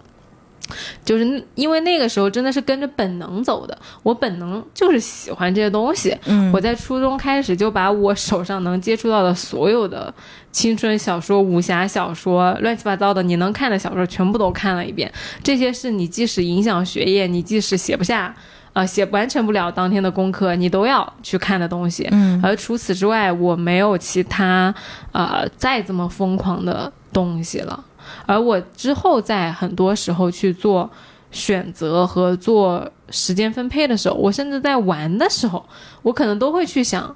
[1.03, 6.15] 就是因为那个时候真的是跟着本能走的，我本能就是喜欢这些东西。
[6.25, 10.13] 嗯我在初中开始就把我手上能接触到的所有的
[10.51, 15.11] 青春小说、武侠小说、乱七八糟的你能看的小说全部都看了一遍。
[15.41, 18.35] 这些是你即使影响学业，你即使写不下，
[18.73, 22.07] 呃，写完成不了当天的功课，你都要去看的东西。
[22.11, 24.73] 嗯而除此之外，我没有其他
[25.11, 27.83] 呃再这么疯狂的东西了。
[28.25, 30.89] 而我之后在很多时候去做
[31.31, 35.65] 选择和做时间分配的时候，我甚至在玩的时候，
[36.03, 37.15] 我可能都会去想，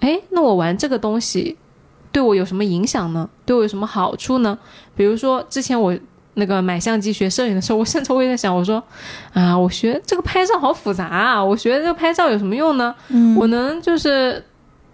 [0.00, 1.56] 哎，那我玩这个东西
[2.10, 3.28] 对我有什么影响呢？
[3.44, 4.58] 对我有什么好处呢？
[4.96, 5.96] 比如说之前我。
[6.38, 8.82] 那个买相机学摄影的时候，我甚至会在想，我说，
[9.32, 12.94] 啊，我学这个拍照好复杂啊，我学这个拍照有什么用呢？
[13.08, 14.44] 嗯我能就是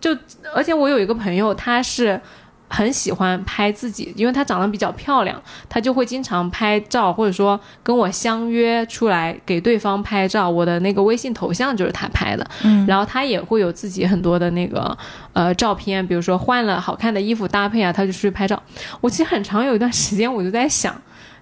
[0.00, 0.16] 就，
[0.54, 2.20] 而且我有一个朋友，他是
[2.68, 10.48] 很喜欢拍自己，因为她长得比较漂亮，他就会经常拍照，或者说跟我相约出来给对方拍照。
[10.48, 14.96] 我的那个微信头像就是他拍的，嗯然后他也会有自己很多的那个
[15.32, 18.62] 呃照片，比如说换了好看的衣服搭配啊，他就出去拍照。
[19.00, 20.94] 我其实很长有一段时间我就在想。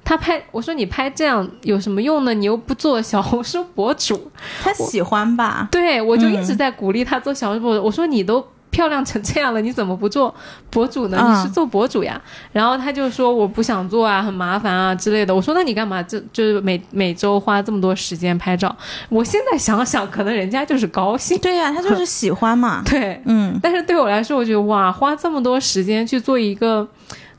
[0.04, 2.34] 他拍，我说你拍这样有什么用呢？
[2.34, 4.30] 你又不做小红书博主，
[4.62, 5.68] 他喜欢吧？
[5.70, 7.84] 对我就一嗯直在鼓励他做小红书博主。
[7.84, 10.34] 我说你都漂亮成这样了，你怎么不做
[10.70, 11.18] 博主呢？
[11.20, 12.20] 嗯你是做博主呀。
[12.52, 15.34] 然后他就说我不想做啊，很麻烦啊之类的。
[15.34, 18.74] 我说那你干嘛这就是每每周花这么多时间拍照？
[19.08, 21.38] 我现在想想，可能人家就是高兴。
[21.38, 22.82] 对呀、他就是喜欢嘛。
[22.88, 26.88] 对，嗯但是对我来说，我觉得哇，花这么多时间去做一个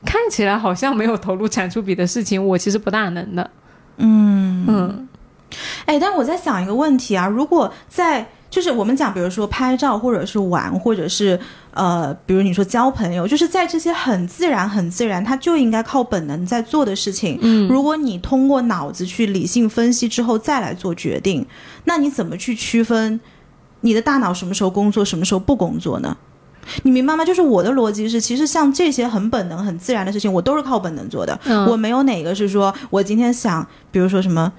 [0.04, 3.50] 看起来好像没有投入产出比的事情，我其实不大能的。
[3.96, 5.08] 嗯嗯
[5.84, 11.38] 哎，但我在想一个问题啊，如果在就是我们讲，比如说拍照，或者是玩，或者是
[11.72, 17.38] 呃，比如你说交朋友，就是在这些很自然、很自然，他就应该靠本能在做的事情。
[17.40, 21.46] 嗯，如果你通过脑子去理性分析之后再来做决定，
[21.84, 23.20] 那你怎么去区分
[23.80, 26.16] 你的大脑什么时候工作，什么时候不工作呢？
[26.82, 27.24] 你明白吗？
[27.24, 31.38] 就是我的逻辑是，其实像这些很本能、很自然的事情，我都是靠本能做的。
[31.44, 34.52] 嗯我没有哪个是说我今天想，比如说什么。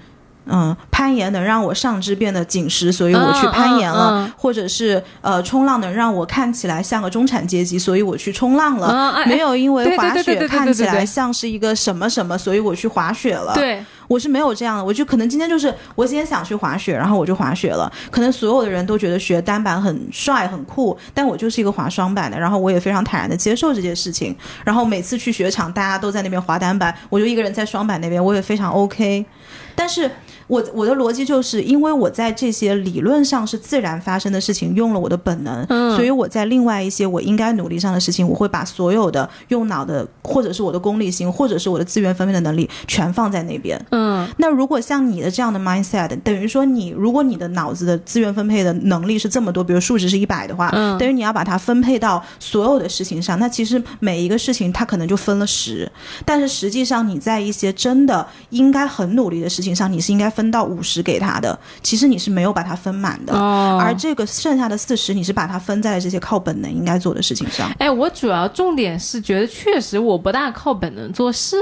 [0.46, 9.24] 嗯，攀岩能让我上肢变得紧实，所以我去攀岩了；嗯嗯嗯或者是呃，冲浪能让我看起来像个中产阶级，所以我去冲浪了。
[9.26, 13.54] 没有因为滑雪看起来像是一个什么什么，所以我去滑雪了。
[13.54, 13.82] 对，
[14.14, 17.92] 我是没有这样的，我就可能今天就是我今天想去滑雪，然后我就滑雪了。
[18.12, 24.36] 可能所有的人都觉得学单板很帅很酷，但我就是一个滑双板的，然后我也非常坦然的接受这件事情。
[24.64, 29.26] 然后每次去雪场，大家都在那边滑单板，我就一个人在双板那边，我也非常 OK。
[29.74, 30.12] 但是
[30.48, 43.80] 我我的逻辑就是因为我在这些理论上是自然发生的事情用了我的本能，嗯所以我在另外一些我应该努力上的事情，我会把所有的用脑的，或者是我的功利心，或者是我的资源分配的能力全放在那边。
[43.92, 55.90] 嗯那如果像你的这样的 mindset，等于说你如果你的脑子的资源分配的能力是这么多，比如数值是一百的话，嗯等于你要把它分配到所有的事情上，那其实每一个事情它可能就分了十，
[56.26, 63.34] 但是实际上你在一些真的应该很努力的事情上，你是应该分到五十给他的，其实你是没有把它分满的。
[63.34, 67.72] 哦，而这个剩下的四十，你是把它分在了这些靠本能应该做的事情上。
[67.80, 71.62] 哎，我主要重点是觉得确实我不大靠本能做事，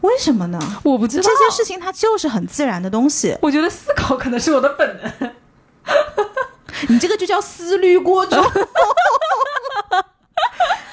[0.00, 0.58] 为什么呢？
[0.82, 5.30] 我不知道这件事情它就是很自然的东西，我觉得思考可能是我的本能。
[6.88, 8.40] 你这个就叫思虑过重。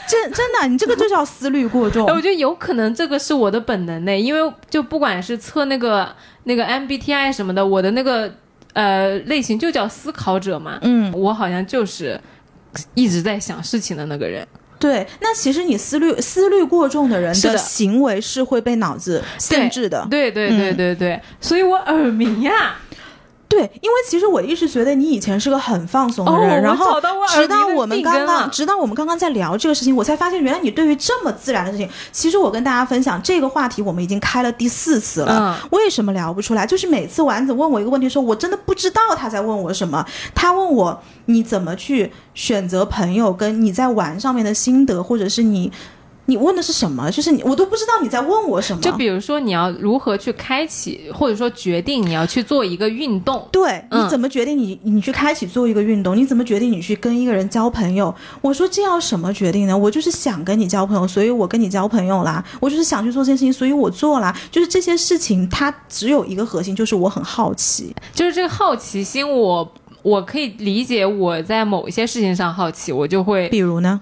[0.07, 2.13] 真真的，你这个就叫思虑过重哎，。
[2.13, 6.07] 我觉得有可能这个是我的本能呢，因为就不管是测那个
[6.43, 8.31] 那个 MBTI 什么的，我的那个
[8.73, 12.19] 呃类型就叫思考者嘛，嗯，我好像就是
[12.93, 14.47] 一直在想事情的那个人。
[14.77, 20.05] 对，那其实你思虑思虑过重的人的行为是会被脑子限制的。
[20.11, 22.75] 对对对嗯对对，所以我耳鸣呀。
[23.47, 35.55] 对，因为其实我一直觉得你以前是个很放松的人，哦然后直到我们刚刚，直到我们刚刚在聊这个事情，我才发现原来你对于这么自然的事情，其实我跟大家分享这个话题，我们已经开了第四次了。
[35.62, 36.65] 嗯为什么聊不出来？
[36.65, 40.05] 就是每次丸子问我一个问题的时候，我真的不知道他在问我什么。
[40.34, 45.71] 他问我你怎么去选择朋友，跟你在玩上面的心得，或者是你。
[46.27, 47.09] 你问的是什么？
[47.11, 48.81] 就是你，我都不知道你在问我什么。
[48.81, 53.47] 就比如说，你要如何去开启，或者说决定你要去做一个运动。
[53.51, 56.15] 对，嗯你怎么决定你你去开启做一个运动？
[56.17, 58.13] 你怎么决定你去跟一个人交朋友？
[58.41, 59.77] 我说这要什么决定呢？
[59.77, 62.43] 我就是想跟你交朋友，所以我跟你交朋友啦。
[62.59, 64.35] 我就是想去做这件事情，所以我做啦。
[64.51, 67.93] 就是这些事情，它只有一个核心，就是我很好奇。
[68.13, 71.05] 就是这个好奇心我，我可以理解。
[71.05, 74.01] 我在某一些事情上好奇，我就会比如呢，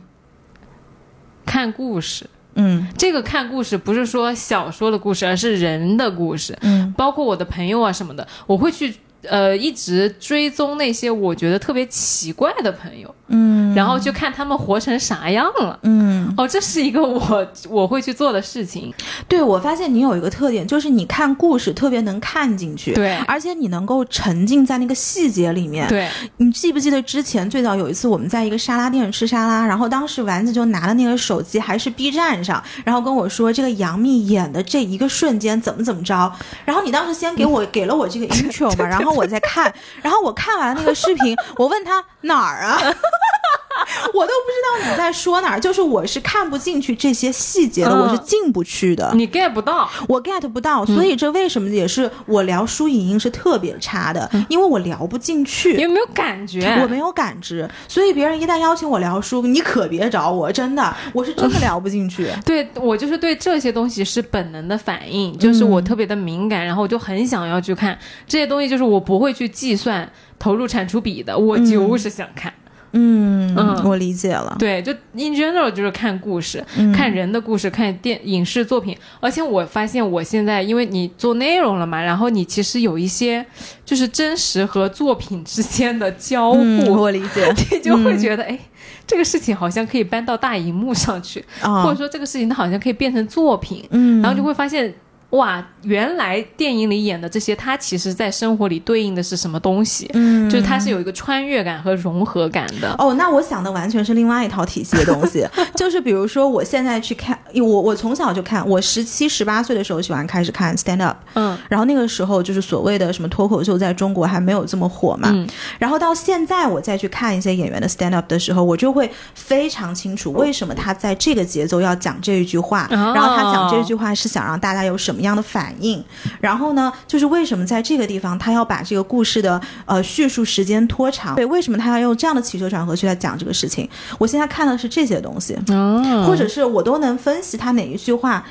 [1.45, 2.29] 看故事。
[2.56, 2.88] 嗯。
[2.97, 6.93] 这个看故事不是说小说的故事，而是人的故事，嗯。
[6.97, 8.93] 包括我的朋友啊什么的，我会去
[9.29, 15.79] 呃一直追踪那些我觉得特别奇怪的朋友，嗯然后就看他们活成啥样了。
[15.81, 18.93] 嗯，哦，这是一个我我会去做的事情。
[19.27, 25.88] 对我发现你有一个特点，就是你看故事特别能看进去，对而且你能够沉浸在那个细节里面。
[25.88, 26.07] 对，
[26.38, 36.31] 你记不记得之前最早有一次我们在一个沙拉店吃沙拉，然后当时丸子就拿了那个手机，还是 B 站上，然后跟我说这个杨幂演的这一个瞬间怎么怎么着，
[36.65, 42.80] 然后你当时先给我 给了我这个 intro 嘛，然后我在看，然后我看完那个视频，我问他哪儿啊？
[44.13, 49.12] 我都不知道你在说哪儿，就是我是看不进去这些细节的，嗯我是进不去的。
[49.15, 49.89] 你 get 不到。
[50.07, 55.75] 我 get 不到，所以这为什么也是我聊书影音是特别差的，因为我聊不进去。
[55.75, 56.79] 你有没有感觉？
[56.81, 62.27] 我没有感知，所以别人一旦邀请我聊书，你可别找我，真的，我是真的聊不进去。
[62.45, 72.53] 对我就是对这些东西是本能的反应，就是我特别的敏感，然后我就很想要去看这些东西，就是我不会去计算投入产出比的，我就是想看。
[72.93, 73.84] 嗯嗯。
[73.84, 74.56] 我理解了。
[74.58, 76.91] 对，就 in general 就是看故事，嗯。
[76.93, 78.97] 看人的故事，看电影视作品。
[79.19, 83.45] 而且我发现我现在，因为你做内容了嘛，然后你其实有一些
[83.86, 87.53] 就是真实和作品之间的交互，嗯，我理解。
[87.71, 88.58] 你就会觉得，哎、
[89.06, 94.93] 这个事情好像可以搬到大荧幕上去，啊，或者说这个事情它好像可以变成作品，嗯，然后就会发现。
[95.34, 100.08] 哇，原来电影里演的这些，它其实在生活里对应的是什么东西？
[100.13, 102.93] 嗯，就是它是有一个穿越感和融合感的。
[103.00, 105.43] 哦，那我想的完全是另外一套体系的东西，
[105.76, 111.58] 就是比如说我现在去看，我我从小就看，我十七十八岁的时候喜欢开始看 stand up，嗯。
[111.67, 115.48] 然后那个时候就是所谓的什么脱口秀在中国还没有这么火嘛，嗯。
[115.80, 123.13] 然后到现在我再去看一些演员的 stand up 的时候，我就会非常清楚为什么他在这个节奏要讲这一句话，哦。
[123.15, 126.03] 然后他讲这句话是想让大家有什么样的反应，
[126.39, 133.89] 然后呢，就是为什么在这个地方他要把这个故事的呃叙述时间拖长，对，为什么他要用这样的起承转合去来讲这个事情？
[134.17, 138.45] 我现在看的是这些东西，哦或者是我都能分析他哪一句话。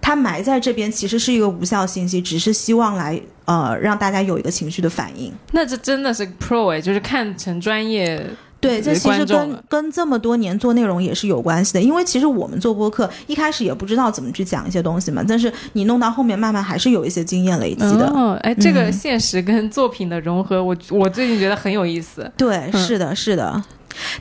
[0.00, 5.32] 他埋在这边其实是一个无效信息，只是希望来呃让大家有一个情绪的反应。
[5.50, 8.24] 那这真的是 pro 哎，就是看成专业。
[8.60, 18.08] 对，这其实跟跟这么多年做内容也是有关系的，因为其实我们做播客一开始也不知道怎么去讲一些东西嘛，但是你弄到后面，慢慢还是有一些经验累积的。
[18.08, 22.30] 哦，哎，这个嗯现实跟作品的融合，我我最近觉得很有意思。
[22.36, 23.62] 对，嗯是的，是的。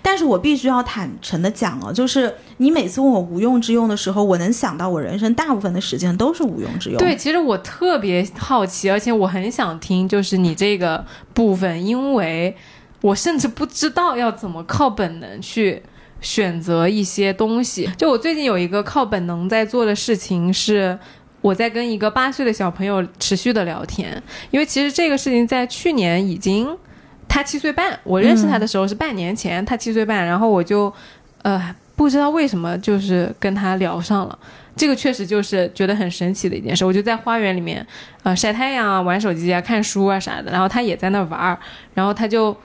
[0.02, 6.98] 但是我必须要坦诚的讲哦，就是你每次问我无用之用的时候，我能想到我人生大部分的时间都是无用之用。
[6.98, 12.56] 对，，其实我特别好奇，而且我很想听，就是你这个部分，因为
[13.02, 15.82] 我甚至不知道要怎么靠本能去
[16.22, 17.90] 选择一些东西。
[17.98, 20.98] 就我最近有一个靠本能在做的事情是。
[21.40, 26.68] 我在跟一个八岁的小朋友持续的聊天，因为其实这个事情在去年已经，
[27.30, 30.92] 他七岁半，我认识他的时候是半年前，他七岁半，然后我就，
[31.44, 34.38] 呃，不知道为什么就是跟他聊上了。
[34.76, 36.84] 这个确实就是觉得很神奇的一件事。
[36.84, 37.86] 我就在花园里面，
[38.24, 40.52] 呃，晒太阳啊，玩手机啊，看书啊啥的。
[40.52, 41.58] 然后他也在那玩儿，
[41.94, 42.58] 然后他就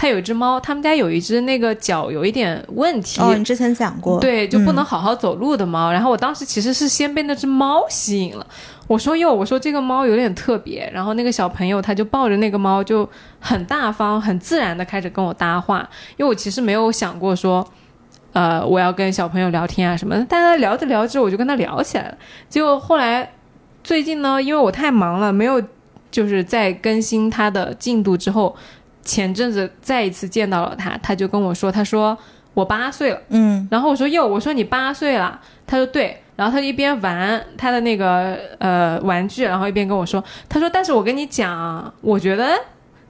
[0.00, 5.92] 他有一只猫，他们家有一只那个脚有一点问题，哦，你之前讲过，对，就不能嗯好好走路的猫。
[5.92, 8.46] 然后我当时其实是先被那只猫吸引了。
[8.86, 10.90] 我说哟，我说这个猫有点特别。
[10.90, 13.06] 然后那个小朋友他就抱着那个猫，就
[13.40, 15.86] 很大方、很自然的开始跟我搭话。
[16.16, 17.62] 因为我其实没有想过说，
[18.32, 20.24] 呃，我要跟小朋友聊天啊什么的。
[20.26, 22.16] 但是聊着聊着，我就跟他聊起来了。
[22.48, 23.30] 结果后来
[23.84, 25.62] 最近呢，因为我太忙了，没有
[26.10, 28.56] 就是在更新他的进度之后，
[29.02, 32.16] 前阵子再一次见到了他，他就跟我说，他说
[32.54, 33.20] 我八岁了。
[33.28, 42.58] 嗯然后我说哟，我说你八岁了，他说对，然后他就一边玩他的那个呃玩具，然后一边跟我说，他说但是我跟你讲，我觉得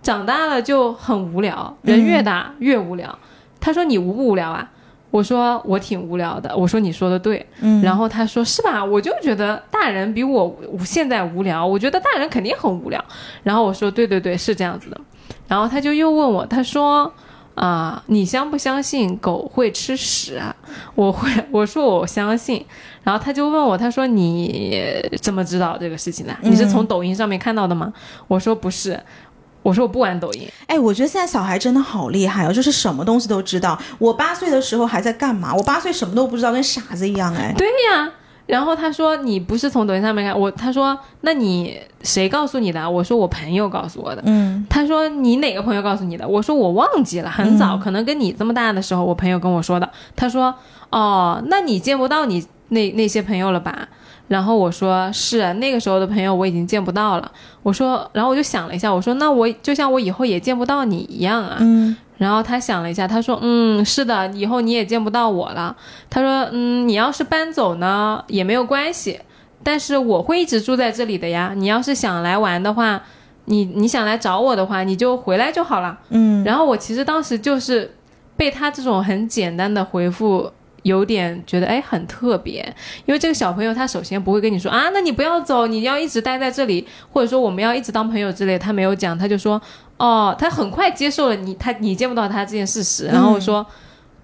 [0.02, 3.18] 长大了就很无聊，人越大越无聊。
[3.60, 4.70] 他说你无不无聊啊？
[5.10, 6.56] 我说我挺无聊的。
[6.56, 7.44] 我说你说的对。
[7.60, 8.84] 嗯，然后他说是吧？
[8.84, 13.04] 我就觉得大人比我现在无聊，我觉得大人肯定很无聊。
[13.42, 15.00] 然后我说对对对，是这样子的。
[15.48, 17.12] 然后他就又问我，他说
[17.56, 20.54] 啊、你相不相信狗会吃屎啊？
[20.94, 22.64] 我会， 我说我相信。
[23.02, 26.34] 然后他就问我，他说你怎么知道这个事情的？
[26.42, 27.92] 你是从抖音上面看到的吗？
[28.28, 28.98] 我说不是。
[29.62, 33.78] 我说我不玩抖音，哎，我觉得现在小孩真的好厉害哦，就是什么东西都知道。
[33.98, 35.54] 我八岁的时候还在干嘛？
[35.54, 37.54] 我八岁什么都不知道，跟傻子一样哎。
[37.56, 38.10] 对呀。
[38.46, 42.90] 然后他说你不是从抖音上面看我，他说那你谁告诉你的？
[42.90, 44.20] 我说我朋友告诉我的。
[44.26, 46.26] 嗯他说你哪个朋友告诉你的？
[46.26, 49.88] 我说我忘记了，很早，可能跟你这么大的时候，我朋友跟我说的。
[50.16, 50.52] 他说
[50.90, 53.86] 哦，那你见不到你那那些朋友了吧？
[54.30, 57.32] 然后我说是那个时候的朋友我已经见不到了。
[57.64, 61.56] 我说，然后我就想了一下，我说那我就像我以后也见不到你一样啊。
[61.58, 65.74] 嗯然后他想了一下，他说：“嗯，是的，以后你也见不到我了。”
[66.08, 69.18] 他说：“嗯，你要是搬走呢也没有关系，
[69.64, 71.52] 但是我会一直住在这里的呀。
[71.56, 73.02] 你要是想来玩的话，
[73.46, 77.90] 你你想来找我的话，你就回来就好了。”嗯然后我其实当时就是
[78.36, 80.52] 被他这种很简单的回复。
[80.82, 82.62] 有点觉得哎很特别，
[83.06, 89.60] 因为这个小朋友他首先不会跟你说啊，那你不要走，你要一直待在这里，或者说我们要一直当朋友之类，他没有讲，他就说
[89.96, 93.66] 哦，他很快接受了你他你见不到他这件事实，然后说，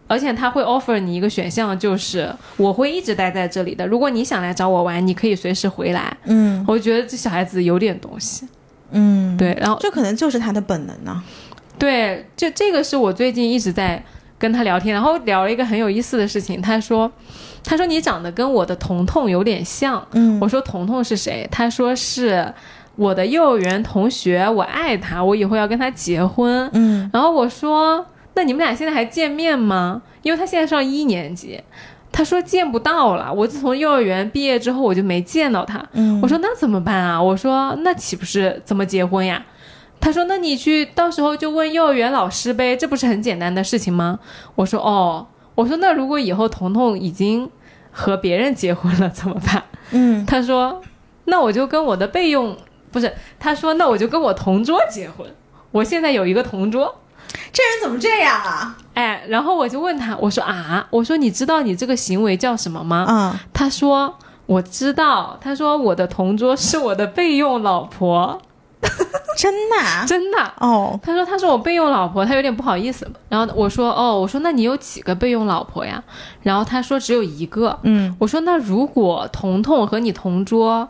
[0.07, 6.17] 而且他会 offer 你一个选项，就是我会一直待在这里的，如果你想来找我玩，你可以随时回来。
[6.25, 6.65] 嗯。
[6.67, 8.47] 我觉得这小孩子有点东西，
[8.91, 11.23] 嗯，对，然后这可能就是他的本能呢。
[11.79, 14.03] 对，就这个是我最近一直在
[14.39, 16.61] 跟他聊天，然后聊了一个很有意思的事情。
[16.61, 17.11] 他说，
[17.65, 20.07] 他说你长得跟我的彤彤有点像。
[20.13, 21.49] 嗯我说彤彤是谁？
[21.51, 22.53] 他说是
[22.97, 26.69] 我的幼儿园同学，我爱他，我以后要跟他结婚。
[26.73, 30.03] 嗯然后我说，那你们俩现在还见面吗？
[30.23, 31.61] 因为他现在上一年级。
[32.13, 35.85] 他说见不到了，我自从幼儿园毕业之后我就没见到他。
[35.93, 37.23] 嗯我说那怎么办啊？
[37.23, 39.45] 我说那岂不是怎么结婚呀？
[40.01, 44.19] 他说那你去到时候就问幼儿园老师呗，这不是很简单的事情吗？
[44.55, 47.51] 我说哦，我说那如果以后彤彤已经
[47.91, 49.63] 和别人结婚了怎么办？
[49.91, 50.83] 嗯他说
[51.25, 52.57] 那我就跟我的备用
[52.93, 55.27] 不是，他说那我就跟我同桌结婚。
[55.73, 56.95] 我现在有一个同桌，
[57.53, 58.77] 这人怎么这样啊？
[58.95, 63.05] 哎，然后我就问他，我说啊，我说你知道你这个行为叫什么吗？
[63.07, 64.17] 啊他说
[64.47, 68.41] 我知道，他说我的同桌是我的备用老婆，
[69.37, 70.05] 真的啊？
[70.07, 70.39] 真的。
[70.61, 73.07] 哦，他说他是我备用老婆，他有点不好意思。
[73.29, 76.03] 然后我说哦，我说那你有几个备用老婆呀？
[76.43, 77.79] 然后他说只有一个。
[77.83, 80.89] 嗯我说那如果彤彤和你同桌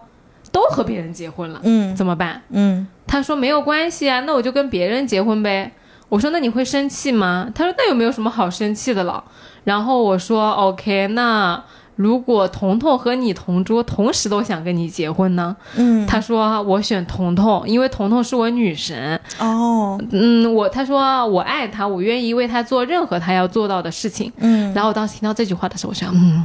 [0.52, 2.42] 都和别人结婚了，嗯怎么办？
[2.50, 5.72] 嗯他说没有关系啊，那我就跟别人结婚呗。
[6.08, 7.50] 我说那你会生气吗？
[7.52, 9.22] 他说那有没有什么好生气的了？
[9.64, 11.60] 然后我说 OK，那
[11.96, 15.56] 如果彤彤和你同桌同时都想跟你结婚呢？
[15.76, 19.20] 嗯，他说我选彤彤，因为彤彤是我女神。
[19.38, 24.32] 哦，嗯，我他说我爱她，我愿意为她做任何她要做到的事情。
[24.38, 26.44] 嗯然后我当时听到这句话的时候，我想，嗯，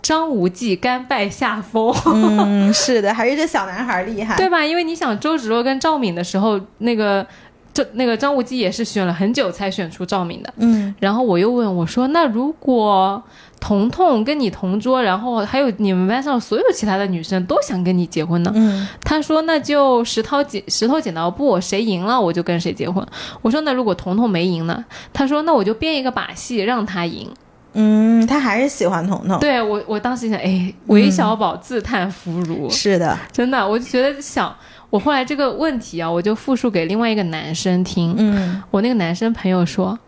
[0.00, 1.92] 张无忌甘拜下风。
[2.06, 4.36] 嗯，是的，还是这小男孩厉害。
[4.38, 4.64] 对吧？
[4.64, 7.26] 因为你想周芷若跟赵敏的时候，那个
[7.74, 10.54] 这那个张无忌也是选了很久才选出赵敏的。
[10.58, 13.22] 嗯然后我又问我说：“那如果
[13.60, 23.04] 彤彤跟你同桌，然后还有你们班上所有其他的女生都想跟你结婚呢？”嗯他说：“那就石头剪石头剪刀布，谁赢了我就跟谁结婚。”
[23.42, 27.28] 我说：“那如果彤彤没赢呢？”他说：“那我就编一个把戏让他赢。
[27.76, 29.40] 嗯，他还是喜欢彤彤。
[29.40, 32.70] 对我，我当时想，哎，韦小宝自叹弗如。
[32.70, 34.54] 是的，真的，我就觉得想，
[34.94, 38.14] 我后来这个问题啊，我就复述给另外一个男生听。
[38.16, 39.98] 嗯我那个男生朋友说：“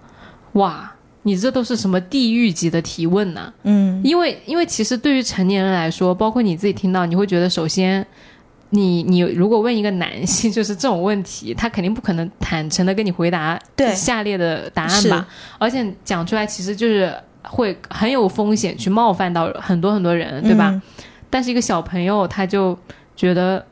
[0.55, 0.89] 哇，
[1.23, 8.07] 你这都是什么地狱级的提问呢、嗯因为，因为其实对于成年人来说，包括你自己听到，你会觉得，首先，
[8.71, 15.27] 你你如果问一个男性 就是这种问题，他肯定不可能坦诚的跟你回答对下列的答案吧，
[15.59, 17.13] 而且讲出来其实就是
[17.43, 20.71] 会很有风险去冒犯到很多很多人，对吧？
[20.71, 20.81] 嗯
[21.29, 22.79] 但是一个小朋友他就
[23.17, 23.63] 觉得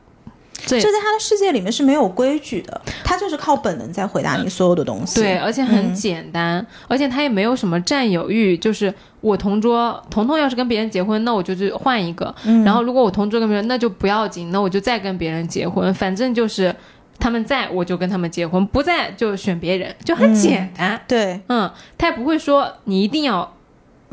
[0.65, 5.21] 这这在他的世界里面是没有规矩的，他就是靠本能在回答你所有的东西。
[5.21, 8.57] 对，而且很嗯简单，而且他也没有什么占有欲。
[8.57, 15.93] 就是我同桌彤彤要是跟别人结婚，那我就去换一个；嗯然后如果我同桌跟别人，那就不要紧，那我就再跟别人结婚。
[15.93, 16.75] 反正就是
[17.19, 20.99] 他们在我就跟他们结婚，不在就选别人，就很简单。
[21.07, 23.54] 对，嗯，他也不会说你一定要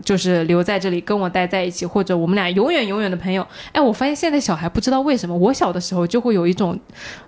[0.04, 3.46] 就是留在这里跟我待在一起，或者我们俩永远永远的朋友。
[3.72, 6.78] 哎，我发现现在小孩不知道为什么，我小的时候就会有一种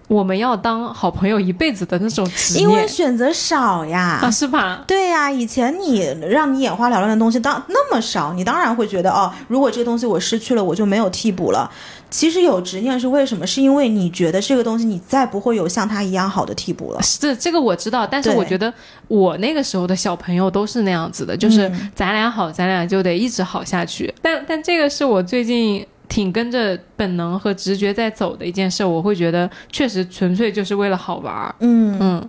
[0.08, 4.18] 我们要当好朋友一辈子的那种执因为选择少呀。
[4.22, 4.84] 啊，是吧？
[4.86, 11.70] 对呀、以前你让你眼花缭乱的东西当那么少，你当然会觉得哦，如果这个东西我失去了，我就没有替补了。
[12.14, 13.44] 其实有执念是为什么？
[13.44, 17.02] 是因为你觉得这个东西你再不会有像他一样好的替补了。
[17.02, 18.72] 是这个我知道，但是我觉得
[19.08, 24.14] 我那个时候的小朋友都是那样子的，就是嗯咱俩好，咱俩就得一直好下去。
[24.22, 31.52] 但但这个是我最近挺跟着本能和直觉在走的一件事，我会觉得确实纯粹就是为了好玩儿。
[31.58, 32.28] 嗯，嗯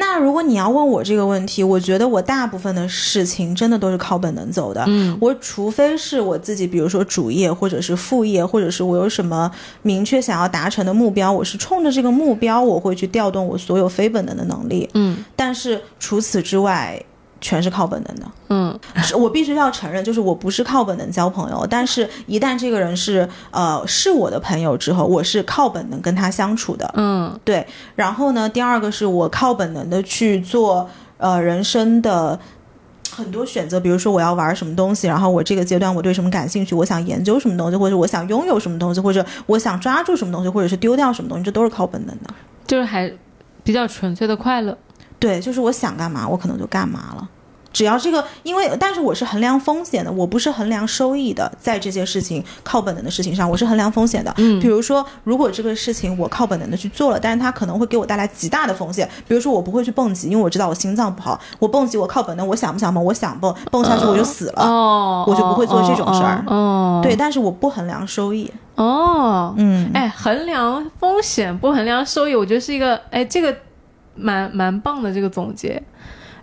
[0.00, 4.82] 那如果你要问我这个问题，我觉得我大部分的事情真的都是靠本能走的。
[4.86, 9.50] 嗯我除非是我自己，比如说主业，或者是副业，或者是我有什么
[9.82, 14.88] 明确想要达成的目标，我是冲着这个目标，我会去调动我所有非本能的能力。
[14.94, 17.00] 嗯但是除此之外，
[17.40, 18.26] 全是靠本能的。
[18.48, 26.90] 嗯是我必须要承认，就是我不是靠本能交朋友，但是一旦这个人是呃是我的朋友之后，我是靠本能跟他相处的。
[26.96, 27.66] 嗯对，
[27.96, 30.88] 然后呢，第二个是我靠本能的去做
[31.18, 32.38] 呃人生的。
[33.12, 42.32] 很多选择，比如说我要玩什么东西，然后我这个阶段我对什么感兴趣，我想研究什么东西，或者我想拥有什么东西，或者我想抓住什么东西，或者是丢掉什么东西，这都是靠本能的。
[42.68, 43.12] 就是还
[43.64, 44.78] 比较纯粹的快乐。
[45.20, 47.28] 对，就是我想干嘛，我可能就干嘛了。
[47.72, 54.34] 只要这个，因为但是我是衡量风险的，我不是衡量收益的，在这些事情靠本能的事情上，我是衡量风险的。
[54.38, 59.08] 嗯比如说，如果这个事情我靠本能的去做了，但是它可能会给我带来极大的风险。
[59.28, 64.64] 比如说，我不会去蹦极，因为我知道我心脏不好，我蹦极我靠本能，我想不想蹦，我想蹦，蹦下去我就死了。
[64.64, 68.50] 哦，我就不会做这种事儿哦，对，但是我不衡量收益。
[68.74, 73.54] 哦，嗯，哎，衡量风险不衡量收益，我觉得是一个哎，这个
[74.20, 75.82] 蛮蛮棒的这个总结，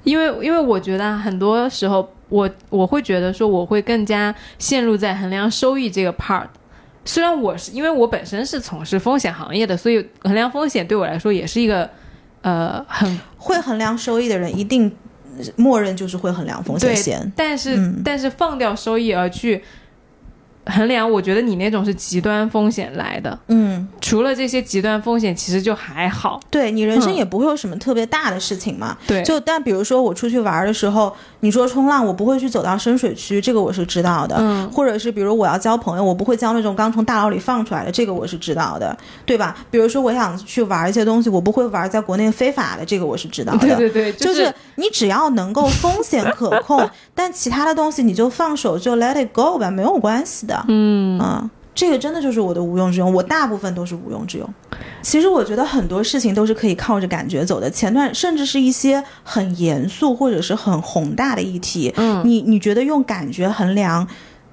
[0.03, 6.47] 因为因为我觉得啊很多时候我我会觉得说我会更加陷入在衡量收益这个 part。
[7.05, 11.89] 虽然我是因为我本身是从事风险行业的，所以衡量风险对我来说也是一个
[12.41, 14.93] 呃很会衡量收益的人，一定
[15.55, 17.31] 默认就是会衡量风险对。
[17.33, 19.63] 但是、嗯但是放掉收益而去
[20.69, 23.37] 衡量，我觉得你那种是极端风险来的。
[23.47, 26.39] 嗯，除了这些极端风险，其实就还好。
[26.49, 28.97] 对你人生嗯也不会有什么特别大的事情嘛。
[29.07, 34.35] 对，就但比如说我出去玩的时候，你说冲浪，我不会去走到深水区，这个我是知道的。
[34.39, 38.95] 嗯或者是比如我要交朋友，我不会交那种刚从大牢里放出来的，这个我是知道的，
[39.25, 39.55] 对吧？
[39.71, 43.59] 比如说我想去玩一些东西，我不会玩在国内非法的，这个我是知道的。
[43.77, 50.56] 对对对，就是是你只要能够风险可控， 但其他的东西你就放手就 let it go 吧，没有关系的。
[50.67, 54.53] 嗯嗯，这个真的就是我的无用之用，我大部分都是无用之用。
[55.01, 64.07] 其实我觉得很多事情都是可以靠着感觉走的，前段甚至是一些很严肃或者是很宏大的议题，嗯你你觉得用感觉衡量。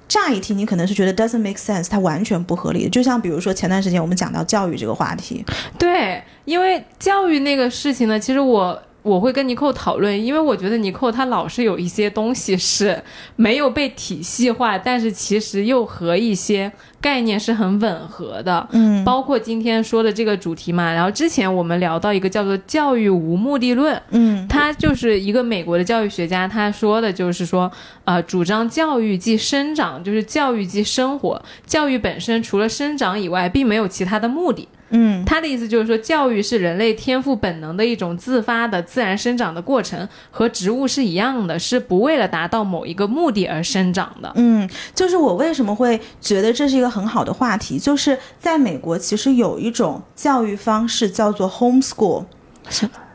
[0.07, 2.87] 乍一听，你可能是觉得 doesn't make sense，它完全不合理。
[2.87, 5.43] 就像比如说前段时间我们讲到教育这个话题，
[5.79, 13.03] 对，因为教育那个事情呢，其实我我会跟尼寇讨论，因为我觉得尼寇他老是有一些东西是
[13.35, 18.67] 没有被体系化，但是其实又和一些概念是很吻合的。
[18.71, 27.71] 嗯包括今天说的这个主题嘛，然后之前我们聊到一个叫做“教育无目的论”，嗯他就是一个美国的教育学家，他说的就是说，
[28.03, 34.67] 呃，主张教育即生长，就是教育即生活，教育本身除了生长以外，并没有其他的目的。
[34.91, 44.31] 嗯他的意思就是说，教育是人类天赋本能的一种自发的自然生长的过程，和植物是一样的，是不为了达到某一个目的而生长的。
[44.35, 52.23] 嗯，就是我为什么会觉得这是一个很好的话题，就是在美国其实有一种教育方式叫做 homeschool。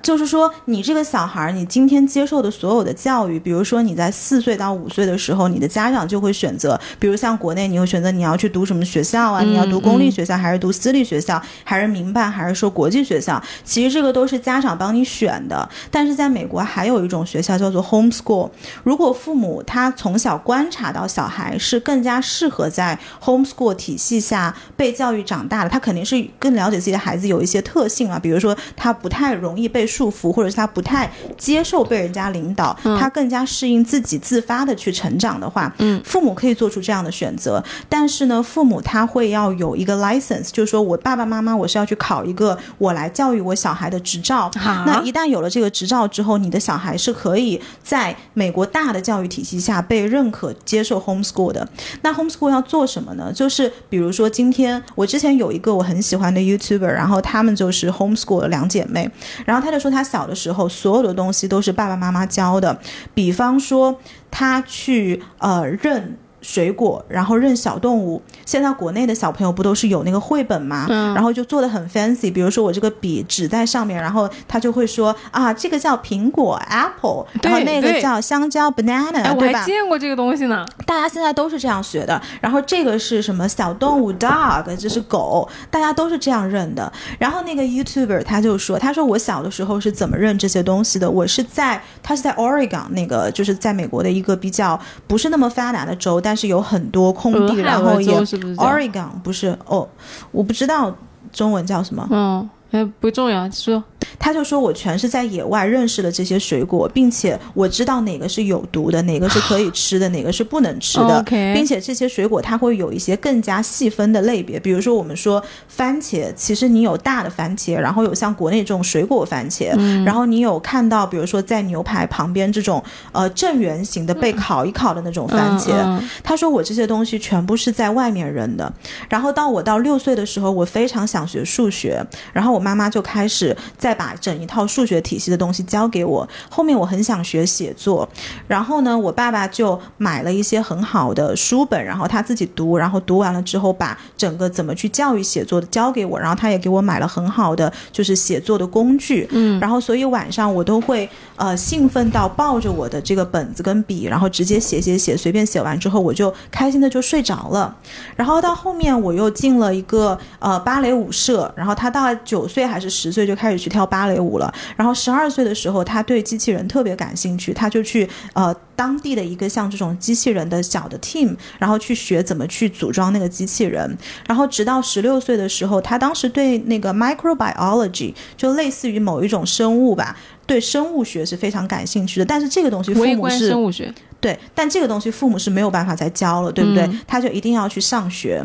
[0.02, 9.40] 是就是说，你这个小孩儿，你今天接受的所有的教育，比如说你在四岁到五岁的时候，你的家长就会选择，比如像国内，你会选择你要去读什么学校啊？
[9.42, 13.42] 嗯你要读公立学校，还是读私立学校，还是民办，还是说国际学校？
[13.64, 15.68] 其实这个都是家长帮你选的。
[15.90, 18.50] 但是在美国还有一种学校叫做 homeschool，
[18.84, 37.62] 如果父母他从小观察到小孩是更加适合在 homeschool 体系下被教育长大的，他肯定是更了解自己的孩子有一些特性啊，比如说他不太容易被束缚，或者是他不太接受被人家领导，他更加适应自己自发的去成长的话，嗯，父母可以做出这样的选择。
[37.88, 44.48] 但是呢，父母他会要有一个 license，就是说我爸爸妈妈我是要去考一个我来教育我小孩的执照。
[44.86, 51.66] 那一旦有了这个执照之后，你的小孩是可以在美国大的教育体系下被认可接受 homeschool 的。
[52.02, 53.32] 那 homeschool 要做什么呢？
[53.32, 59.10] 就是比如说今天我之前有一个我很喜欢的 YouTuber，然后他们就是 homeschool 的两姐妹，
[59.44, 62.78] 然后她就说他小的时候所有的东西都是爸爸妈妈教的，
[63.14, 63.98] 比方说
[64.30, 66.18] 他去呃认。
[66.40, 68.20] 水果，然后认小动物。
[68.44, 70.86] 现在国内的小朋友不都是有那个绘本吗？
[70.88, 72.32] 嗯然后就做的很 fancy。
[72.32, 79.64] 比如说我这个笔指在上面，然后他就会说啊，这个叫苹果 apple，然后那个叫香蕉 banana，哎，我还？
[79.64, 80.66] 见过这个东西呢。
[80.86, 82.20] 大家现在都是这样学的。
[82.40, 86.90] 然后这个是什么小动物 dog，这是狗，大家都是这样认的。
[87.18, 91.10] 然后那个 YouTuber 他就说，他说我小的时候是怎么认这些东西的？
[91.10, 98.12] 我是在他是在 Oregon 那个就是在美国的一个比较不是那么发达的州，但是有很多空地，然后也
[98.56, 99.88] Oregon 不是哦，
[100.30, 100.94] 我不知道
[101.32, 102.06] 中文叫什么。
[102.10, 103.82] 嗯，哎，不重要，说
[104.20, 111.24] 他就说我全是在野外认识了这些水果，并且我知道哪个是有毒的，哪个是可以吃的，哪个是不能吃的。
[111.54, 128.70] 并且这些水果它会有一些更加细分的类别，比如说我们说番茄，其实你有大的番茄，然后有像国内这种水果番茄，然后你有看到比如说在牛排旁边这种呃正圆形的被烤一烤的那种番茄，他说我这些东西全部是在外面扔的，
[129.08, 132.04] 然后到我到六岁的时候，我非常想学数学，
[132.34, 136.28] 然后我妈妈就开始再把整一套数学体系的东西教给我。
[136.48, 138.08] 后面我很想学写作，
[138.46, 157.76] 然后呢，我爸爸就买了一些很好的书本，然后他自己读，然后读完了之后把整个怎么去教育写作的教给我，然后他也给我买了很好的就是写作的工具，嗯，然后所以晚上我都会呃兴奋到抱着我的这个本子跟笔，然后直接写写写，随便写完之后我就开心的就睡着了。
[158.16, 164.52] 然后到后面我又进了一个呃芭蕾舞社，然后他大概九岁还是十岁就开始去跳芭蕾舞了。
[164.76, 173.96] 然后十二岁的时候，他对机器人特别感兴趣，他就去呃当地的一个像这种机器人的小的 team，然后去学怎么去组装那个机器人。
[174.26, 180.16] 然后直到十六岁的时候，他当时对那个 microbiology 就类似于某一种生物吧。
[180.46, 186.82] 对生物学是非常感兴趣的，但是这个东西父母是生物学，对，但这个东西父母是没有办法再教了，对不对？
[186.84, 188.44] 嗯他就一定要去上学。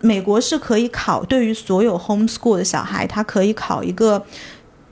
[0.00, 4.24] 美国是可以考，对于所有 homeschool 的小孩，他可以考一个。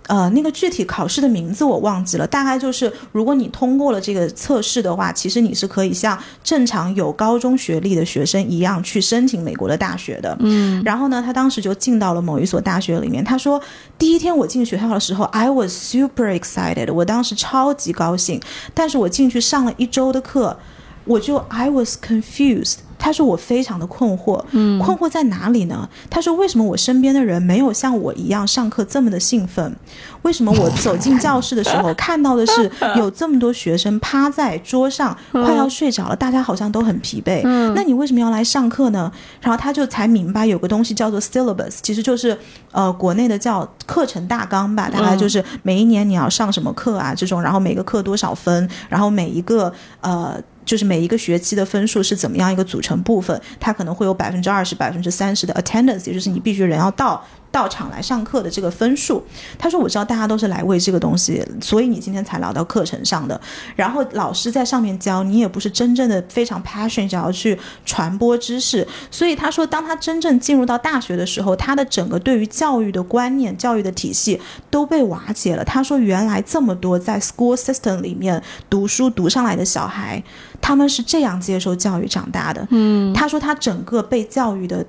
[0.08, 10.36] 呃，那个具体考试的名字我忘记了，大概就是如果你通过了这个测试的话，其实你是可以像正常有高中学历的学生一样去申请美国的大学的。
[10.40, 13.24] 嗯，然后呢，他当时就进到了某一所大学里面。
[13.24, 13.60] 他说，
[13.98, 18.40] 第一天我进学校的时候，I was super excited，我当时超级高兴，
[18.72, 20.56] 但是我进去上了一周的课，
[21.04, 22.76] 我就 I was confused。
[22.98, 25.88] 他说我非常的困惑，嗯，困惑在哪里呢？
[26.10, 29.74] 他说为什么我身边的人没有像我一样上课这么的兴奋？
[30.22, 37.42] 为什么我走进教室的时候 看到的是有这么多学生趴在桌上快要睡着了，大家好像都很疲惫。
[37.44, 39.10] 嗯那你为什么要来上课呢？
[39.40, 42.36] 然后他就才明白有个东西叫做 syllabus，其实就是
[42.72, 50.40] 呃国内的叫课程大纲吧，大概就是每一年你要上什么课啊这种，然后每个课多少分，然后每一个呃。
[50.66, 57.24] 就是每一个学期的分数是怎么样一个组成部分，它可能会有百分之二十、百分之三十的 attendance，也就是你必须人要到
[57.56, 59.24] 到场来上课的这个分数。
[59.58, 63.40] 他说：“我知道大家都是来为这个东西，所以你今天才聊到课程上的。
[63.74, 68.86] 然后老师在上面教你，也不是真正的非常 passion 想要去传播知识。
[69.10, 74.38] 所以他说，当他真正进入到大学的时候，他的整个对于教育的观念、教育的体系
[74.68, 75.64] 都被瓦解了。
[75.64, 80.22] 他说，原来这么多在 school system 里面读书读上来的小孩，
[80.60, 82.66] 他们是这样接受教育长大的。
[82.68, 84.84] 嗯，他说他整个被教育的。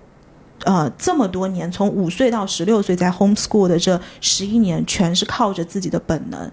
[0.68, 6.52] 呃，这么多年，从五岁到十六岁，在 homeschool 的这十一年，全是靠着自己的本能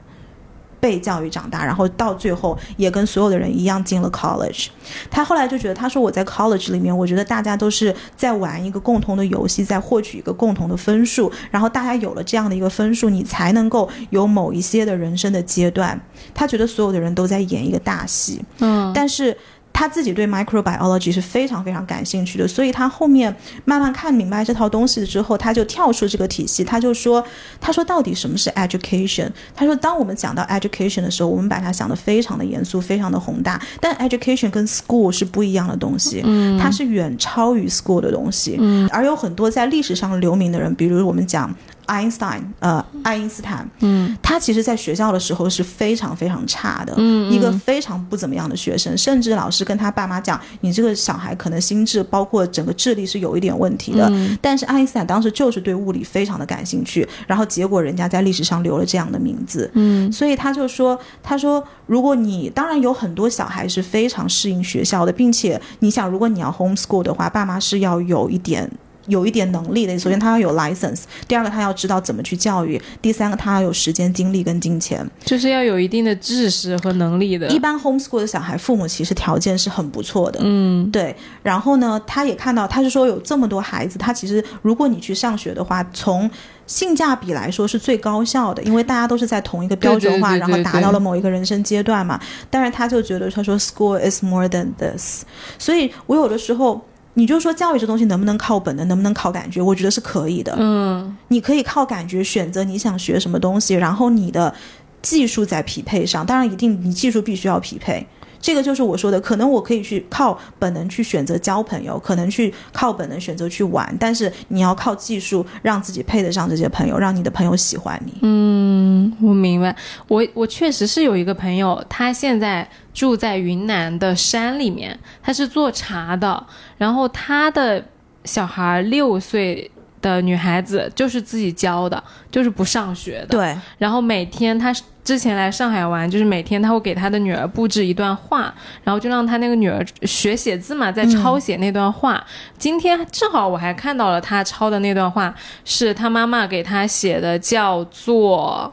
[0.78, 4.68] 被教育长大，然后到最后也跟所有的人一样进了 college。
[5.10, 16.00] 他后来就觉得，他说我在 college 里面，我觉得大家都是在玩一个共同的游戏，在获取一个共同的分数，然后大家有了这样的一个分数，你才能够有某一些的人生的阶段。
[16.32, 19.36] 他觉得所有的人都在演一个大戏，嗯，但是
[19.74, 27.22] 他自己对 microbiology 是非常非常感兴趣的，所以他后面慢慢看明白这套东西之后，他就跳出这个体系，他就说，
[27.60, 29.28] 他说到底什么是 education？
[29.54, 41.52] 他说，当我们讲到 education 的时候，我们把它想得非常的严肃，非常的宏大，但 education 跟 school 是不一样的东西，嗯，它是远超于 school 的东西，嗯，而有很多在历史上留名的人，比如我们讲。
[41.86, 44.16] 爱因斯坦，呃，爱因斯坦，嗯。
[44.22, 54.08] 他其实在学校的时候是非常非常差的，嗯一个非常不怎么样的学生，甚至老师跟他爸妈讲，你这个小孩可能心智包括整个智力是有一点问题的。
[54.10, 54.36] 嗯。
[54.40, 60.10] 但是爱因斯坦当时就是对物理非常的感兴趣，然后结果人家在历史上留了这样的名字，嗯。
[60.10, 68.70] 所以他就说，他说，如果你当然有很多小孩是非常适应学校的，并且你想，如果你要 homeschool 的话，爸妈是要有一点。
[69.06, 75.06] 有一点能力的，首先他要有 license，第二个他要知道怎么去教育，第三个他要有时间、精力跟金钱。
[75.24, 77.48] 就是要有一定的知识和能力的。
[77.48, 81.14] 一般 homeschool 的小孩，父母其实条件是很不错的，嗯对。
[81.42, 86.30] 然后呢，他也看到，他是说有这么多孩子，他其实如果你去上学的话，从
[86.66, 92.18] 性价比来说是最高效的，因为大家都是在同一个标准化，对对对然后达到了某一个人生阶段嘛。
[92.48, 95.24] 但是他就觉得，他说 school is more than this，
[95.58, 96.80] 所以我有的时候。
[97.14, 99.62] 你就说教育这东西能不能靠本能，能不能靠感觉？
[99.62, 100.54] 我觉得是可以的。
[100.58, 104.52] 嗯你可以靠感觉选择你想学什么东西，然后你的
[105.00, 108.06] 技术在匹配上，当然一定你技术必须要匹配。
[108.44, 118.12] 这个就是我说的，可能我可以去靠本能去选择交朋友，可能去靠本能选择去玩，但是你要靠技术让自己配得上这些朋友，让你的朋友喜欢你。
[118.20, 119.74] 嗯，我明白。
[120.08, 127.82] 我我确实是有一个朋友，他现在住在云南的山里面，他是做茶的，然后他的
[128.24, 129.70] 小孩六岁。
[130.04, 133.28] 的女孩子就是自己教的，就是不上学的。
[133.28, 134.70] 对，然后每天她
[135.02, 142.22] 之前来上海玩，就是每天她会给她的女儿布置一段话，然后就让她那个女儿学写字嘛，在抄写那段话。
[142.58, 145.34] 今天正好我还看到了她抄的那段话，
[145.64, 148.70] 是她妈妈给她写的，叫做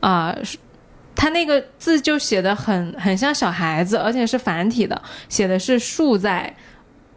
[0.00, 0.34] 啊。
[1.12, 6.50] 他那个字就写的很很像小孩子，而且是繁体的，写的是树在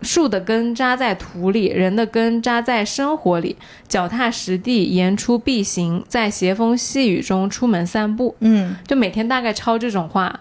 [0.03, 3.55] 树的根扎在土里，人的根扎在生活里，
[3.87, 8.35] 脚踏实地，言出必行，在斜风细雨中出门散步。
[8.39, 10.39] 嗯，就每天大概抄这种话，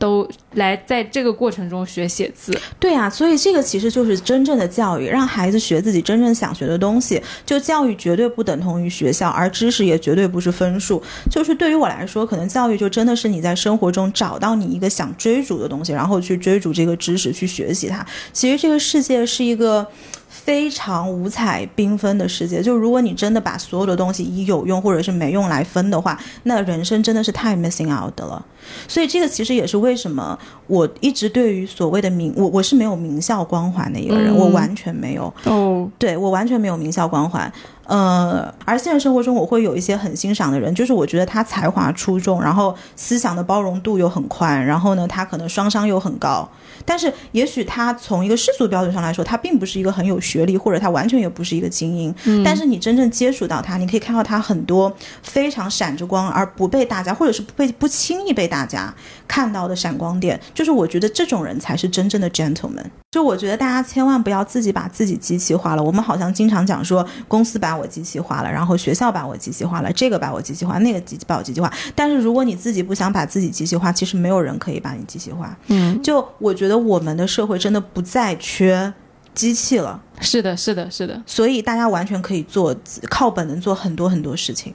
[0.00, 2.58] 都来在这个过程中学写字。
[2.78, 7.22] 对啊，所以这个其实就是真正的教育，让孩子学自己真正想学的东西。
[7.44, 11.02] 就教育绝对不等同于学校，而知识也绝对不是分数。
[11.30, 18.04] 就是对于我来说，可能教育就真的是你在生活中找到你一个想追逐的东西，然后去追逐这个知识，去学习它。
[18.32, 19.86] 其实这个世界是一个。
[20.30, 28.42] 非常五彩缤纷的世界，就如果你真的把所有的东西以有用或者是没用来分的话，那人生真的是太 missing out 的了。
[28.86, 37.52] 所以这个其实也是为什么我一直对于所谓的名，我我是没有名校光环的一个人，嗯我完全没有，哦，对我完全没有名校光环。
[37.90, 46.48] 呃，而现实生活中我会有一些很欣赏的人，就是我觉得他才华出众，然后思想的包容度又很宽，然后呢，他可能双商又很高，
[46.84, 52.14] 但是也许他从一个世俗标准上来说，他并不是一个很有学历，或者他完全也不是一个精英。
[52.26, 58.94] 嗯但是你真正接触到他，你可以看到他很多非常闪着光，而不被大家，或者是不被不轻易被大家
[59.26, 60.40] 看到的闪光点。
[60.54, 62.84] 就是我觉得这种人才是真正的 gentleman。
[63.10, 65.82] 就我觉得大家千万不要自己把自己机器化了。
[65.82, 71.72] 我们好像经常讲说，公司把我机器化了，然后学校把我机器化了，这个把我机器化，那个机把我机器化。
[71.96, 75.58] 但是如果你自己不想把自己机器化，其实没有人可以把你机器化。
[75.66, 78.92] 嗯，就我觉得我们的社会真的不再缺
[79.34, 81.20] 机器了，是的，是的，是的。
[81.26, 82.72] 所以大家完全可以做
[83.08, 84.72] 靠本能做很多很多事情。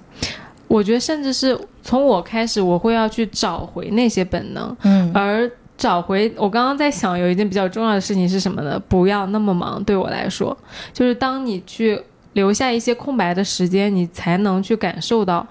[0.68, 6.32] 我觉得，甚至是从我开始，我会要去找回那些本能，嗯而找回。
[6.38, 8.82] 我刚刚在想，有一件比较重要的事情是什么呢？
[8.88, 9.84] 不要那么忙。
[9.84, 10.58] 对我来说，
[10.94, 12.02] 就是当你去
[12.34, 15.46] 留下一些空白的时间，你才能去感受到。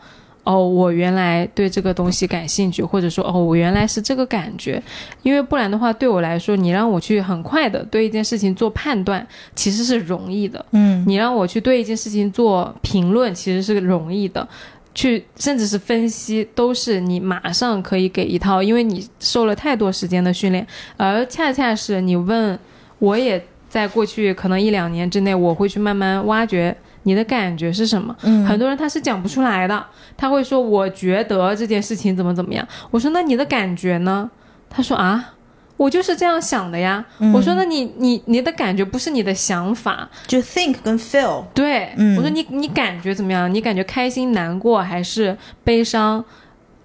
[0.45, 4.83] 哦，我原来对这个东西感兴趣，或者说，哦，我原来是这个感觉，
[5.23, 10.63] 因为不然的话，对我来说，你让我去很快的对一件事情做判断，其实是容易的。
[10.73, 14.47] 嗯你让我去对一件事情做评论，其实是容易的。
[14.95, 20.65] 去甚至是分析，都是你马上可以给一套，因为你受了太多时间的训练，
[20.97, 22.59] 而恰恰是你问，
[23.01, 28.17] 我也在过去可能一两年之内，我会去慢慢挖掘你的感觉是什么。
[28.23, 29.85] 嗯很多人他是讲不出来的，
[30.17, 32.67] 他会说我觉得这件事情怎么怎么样。
[32.91, 34.31] 我说那你的感觉呢？
[34.71, 35.35] 他说啊，
[35.77, 37.05] 我就是这样想的呀。
[37.33, 43.53] 我说那你你你的感觉不是你的想法，就 think 跟 feel，对，嗯我说你你感觉怎么样？
[43.53, 46.25] 你感觉开心、难过还是悲伤？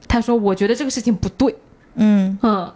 [0.08, 1.56] 他说我觉得这个事情不对，
[1.94, 2.74] 嗯，嗯，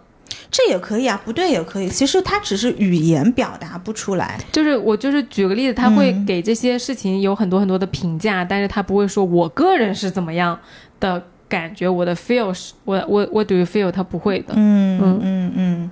[0.51, 1.89] 这也可以啊，不对也可以。
[1.89, 4.39] 其实他只是语言表达不出来。
[4.51, 10.59] 就是我就是举个例子，他会嗯给这些事情有很多很多的评价，但是他不会说我个人是怎么样
[10.99, 14.53] 的感觉，我的 feel 是，我我我 do you feel，他不会的。
[14.55, 15.91] 嗯嗯嗯嗯。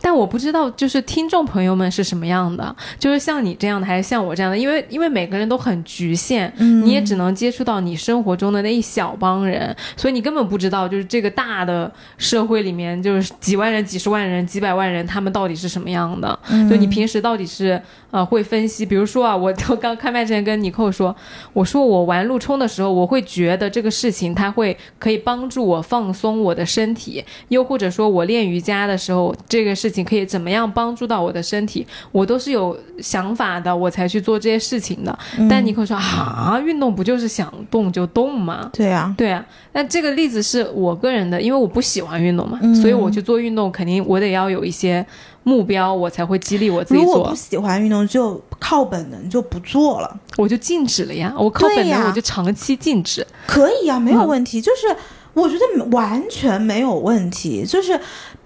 [0.00, 4.58] 但我不知道，就是听众朋友们是什么样的，就是像你这样的，还是像我这样的？
[4.58, 16.38] 因为因为每个人都很局限，嗯你也只能接触到你生活中的那一小帮人，所以你根本不知道，就是这个大的社会里面，就是几万人、几十万人、几百万人，他们到底是什么样的？
[16.70, 17.80] 就你平时到底是
[18.10, 21.14] 呃会分析，比如说啊，我我刚开麦之前跟尼寇说，
[21.52, 35.18] 我说我玩路冲的时候，我会觉得这个事情它会可以帮助我放松我的身体，又或者说我练瑜伽的时候，这个事情可以怎么样帮助到我的身体，我都是有想法的，我才去做这些事情的。
[35.50, 38.70] 但你可以说啊，运动不就是想动就动吗？
[38.72, 45.04] 对啊，对啊，那这个例子是我个人的，因为我不喜欢运动嘛，所以我去做运动，肯定我得要有一些
[45.42, 47.34] 目标，我才会激励我自己做如果不。
[47.34, 50.20] 喜欢运动，就靠本能就不做了。
[50.36, 53.26] 我就禁止了呀，我靠本能我就长期禁止。
[53.46, 54.60] 可以啊、没有嗯问题。
[54.60, 54.96] 就是
[55.34, 57.98] 我觉得完全没有问题，就是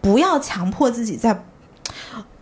[0.06, 1.44] 不要强迫自己在。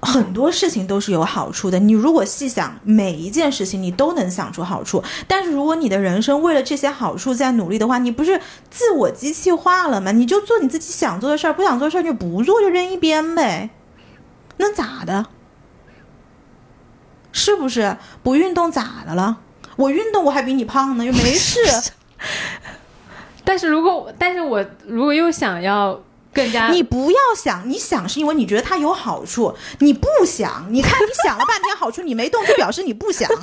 [0.03, 5.03] 很多事情都是有好处的，你如果细想，每一件事情你都能想出好处。
[5.27, 8.39] 但是如果你的人生为了这些好处在努力的话，你不是
[8.69, 10.12] 自我机器化了吗？
[10.12, 13.71] 你就做你自己想做的事儿，不想做的事儿就不做，就扔一边呗，
[14.59, 15.25] 那咋的？
[17.33, 17.97] 是不是？
[18.23, 19.39] 不运动咋的了？
[19.77, 21.59] 我运动我还比你胖呢，又没事。
[23.43, 25.99] 但是如果，但是我如果又想要
[26.35, 30.66] 更加，你不要想，你想是因为你觉得它有好处，你不想。
[30.70, 33.30] 你看你想了半天好处，你没动，就表示你不想。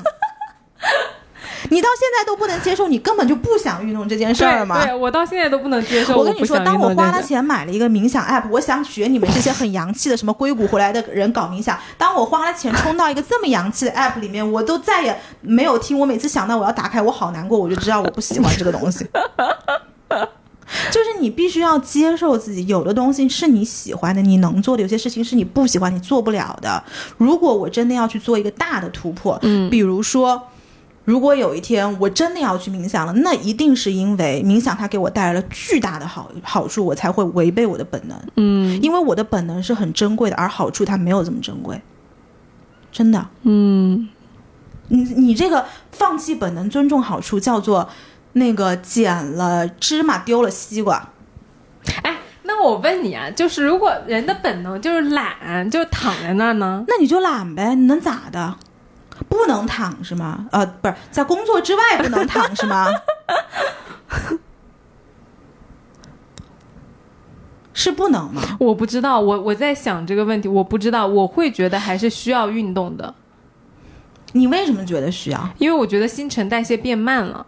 [1.70, 4.82] 你到现在都不能接受，你根本就不想运动这件事儿吗？
[4.82, 6.18] 对对我到现在都不能接受。
[6.18, 11.78] 我跟你说，当我花了钱买了一个冥想 app，我想学你们这些很洋气的什么硅谷回来的人搞冥想。
[12.00, 15.98] 当我花了钱冲到一个这么洋气的 app 里面，我都再也没有听。
[15.98, 19.08] 我每次想到我要打开，我好难过，我就知道我不喜欢这个东西。
[20.92, 26.84] 就是你必须要接受自己，有的东西是你喜欢的，你能做的；有些事情是你不喜欢，你做不了的。
[27.18, 30.42] 如果我真的要去做一个大的突破，嗯，比如说。
[31.04, 38.16] 如果有一天我真的要去冥想了，那一定是因为冥想它给我带来了巨大的好好处，我才会违背我的本能。
[38.36, 41.82] 嗯因为我的本能是很珍贵的，而好处它没有这么珍贵，
[42.92, 43.28] 真的。
[43.42, 44.08] 嗯，
[44.90, 47.90] 你你这个放弃本能，尊重好处，叫做
[48.34, 51.10] 那个捡了芝麻丢了西瓜。
[52.04, 56.86] 哎，那我问你啊，就是如果人的本能就是懒，就躺在那儿呢？
[56.88, 58.56] 那你就懒呗，你能咋的？
[59.30, 60.48] 不能躺是吗？
[60.52, 62.88] 呃，不是，在工作之外不能躺是吗？
[67.74, 68.42] 是不能吗？
[68.60, 73.14] 我不知道，我我在想这个问题，我不知道，我会觉得还是需要运动的，
[74.34, 75.50] 你为什么觉得需要？
[75.58, 77.46] 因为我觉得新陈代谢变慢了。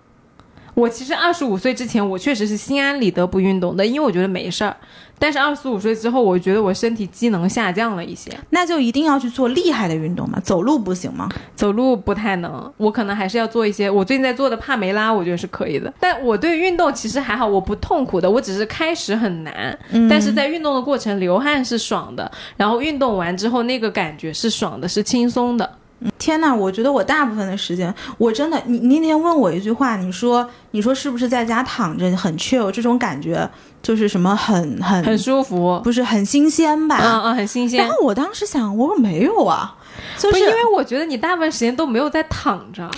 [0.74, 4.76] 我其实二十五岁之前，我确实是心安理得不运动的，因为我觉得没事儿。
[5.20, 10.40] 但是二十五岁之后，我觉得我身体机能下降了一些，那就一定要去做厉害的运动吗？
[10.44, 11.30] 走路不行吗？
[11.56, 13.90] 走路不太能，我可能还是要做一些。
[13.90, 15.94] 我最近在做的帕梅拉，我觉得是可以的。
[16.00, 19.78] 但我对运动其实还好，我不痛苦的，我只是开始很难，
[20.10, 25.78] 但是在运动的过程流汗是爽的，然后运动完之后那个感觉是爽的，是轻松的。
[26.18, 33.50] 天呐，我觉得我大部分的时间，我真的，你你那天问我一句话，你说你说是不是在家躺着很 chill 这种感觉，
[33.82, 36.98] 就是什么很很很舒服，不是很新鲜吧？
[37.02, 37.90] 嗯嗯，很新鲜然。
[37.90, 39.76] 后我当时想，我说没有啊，
[40.18, 42.90] 就是因为我觉得你大部分时间都没有在躺着，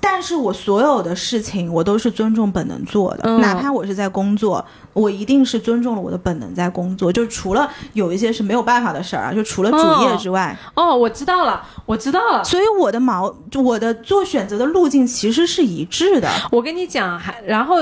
[0.00, 7.12] 但是我所有的事情我都是尊重本能做的，嗯哪怕我是在工作，我一定是尊重了我的本能在工作。
[7.12, 12.44] 就除了有一些是没有办法的事儿啊，就除了主业之外，哦，我知道了，我知道了。
[12.44, 16.28] 所以我的毛，我的做选择的路径其实是一致的。
[16.52, 17.76] 我跟你讲，还然后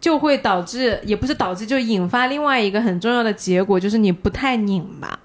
[0.00, 5.18] 就会导致，也不是导致，就引发另外一个很重要的结果，就是你不太拧巴。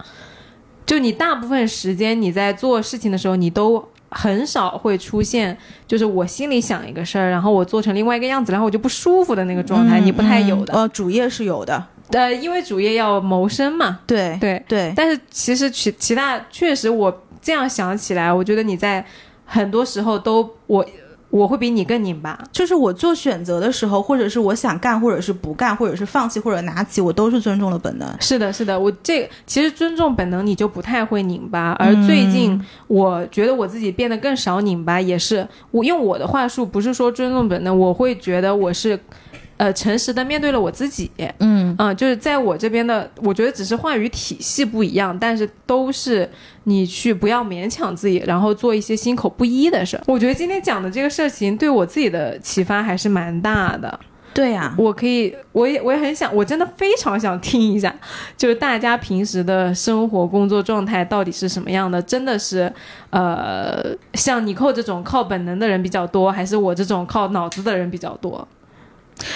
[0.85, 5.57] 就你大部分时间你在做事情的时候，你都很少会出现，
[5.87, 10.73] 就是我心里想一个事儿，然后我做成另外一个样子，然后我就不舒服的那个状态，你不太有的。
[10.73, 14.63] 呃，主业是有的，呃，因为主业要谋生嘛，对对。
[14.67, 19.05] 对，但是其实其其他确实，我这样想起来，我觉得你在
[19.45, 20.85] 很多时候都我
[21.29, 22.37] 我会比你更拧巴。
[22.51, 28.07] 就是我做选择的时候，或者是我想干，或者是不干，或者是放弃，或者拿起，我都是尊重了本能。
[28.19, 31.71] 是的，是的，我这其实尊重本能，你就不太会拧巴。
[31.79, 38.99] 而最近，我觉得我自己变得更少拧巴，也是我用我的话术，不是说尊重本能，我会觉得我是，
[39.59, 41.11] 呃，诚实的面对了我自己。
[41.39, 46.27] 嗯嗯，就是在我这边的，我觉得只是话语体系不一样，但是都是
[46.63, 50.03] 你去不要勉强自己，然后做一些心口不一的事儿。
[50.07, 53.99] 我觉得今天讲的这个事情对我自己的启发还是蛮大的。
[54.31, 57.93] 对呀、我可以，我也我也很想，我真的非常想听一下，
[58.37, 62.01] 就是大家平时的生活工作状态到底是什么样的？
[62.01, 62.71] 真的是，
[63.09, 63.83] 呃，
[64.13, 68.47] 像尼寇这种靠本能的人比较多，还是我这种靠脑子的人比较多？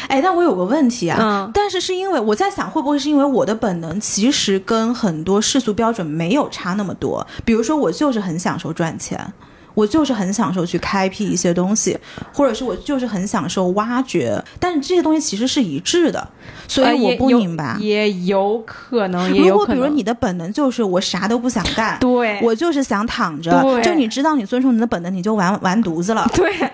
[0.08, 7.26] 哎，但我有个问题啊，嗯但是是因为我在想，会不会是因为我的本能其实跟很多世俗标准没有差那么多？
[7.46, 9.34] 比如说，我就是很享受赚钱，
[9.74, 11.98] 我就是很享受去开辟一些东西，
[12.32, 16.28] 或者是我就是很享受挖掘，但是这些东西其实是一致的，
[16.68, 17.76] 所呃以我不明白。
[17.80, 19.78] 也有可能，也如有可能。
[19.78, 26.30] 果比如你的本能就是我啥都不想干，对，我就是想躺着，就你知道你遵从你的本能，你就完完犊子了。
[26.36, 26.72] 对，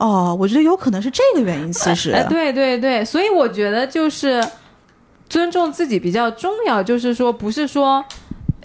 [0.00, 2.10] 哦，我觉得有可能是这个原因，其实。
[2.10, 4.42] 呃，对对对，所以我觉得就是
[5.28, 8.04] 尊重自己比较重要，就是说不是说。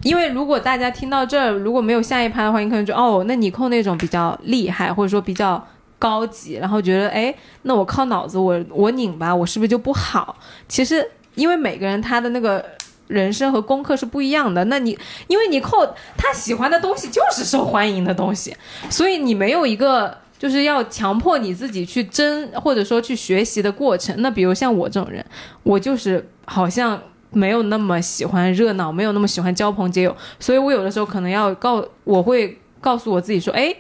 [0.04, 5.62] 因为如果大家听到这儿，如果没有下一趴的话，你可能就哦，那你扣那种比较厉害，或者说比较
[5.98, 7.34] 高级，然后觉得哎，
[7.64, 10.36] 那我靠脑子，我我拧吧，我是不是就不好？
[10.68, 12.64] 其实因为每个人他的那个
[13.08, 15.78] 人生和功课是不一样的，那你因为你扣
[16.16, 18.56] 他喜欢的东西就是受欢迎的东西，
[18.92, 24.16] 所以你没有一个就是要强迫你自己去争或者说去学习的过程。
[24.22, 25.26] 那比如像我这种人，
[25.64, 33.76] 我就是好像没有那么喜欢热闹，没有那么喜欢交朋结友，所以我有的时候可能要告，我会告诉我自己说，哎。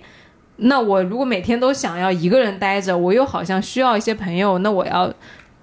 [0.57, 5.13] 那我如果每天都想要一个人待着，我又好像需要一些朋友，那我要，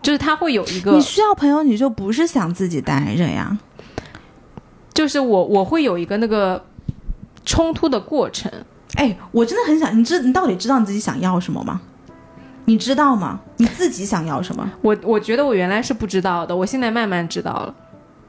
[0.03, 3.57] 就是他会有一个你，需要朋友，你就不是想自己待着呀。
[4.93, 6.62] 就是我我会有一个那个
[7.47, 8.53] 冲突的过程。
[8.97, 11.80] 哎，我真的很想，你知你到底知道你自己想要什么吗？
[12.64, 13.40] 你知道吗？
[13.57, 14.70] 你自己想要什么？
[14.82, 17.74] 我我觉得我原来是不知道的，我现在慢慢知道了，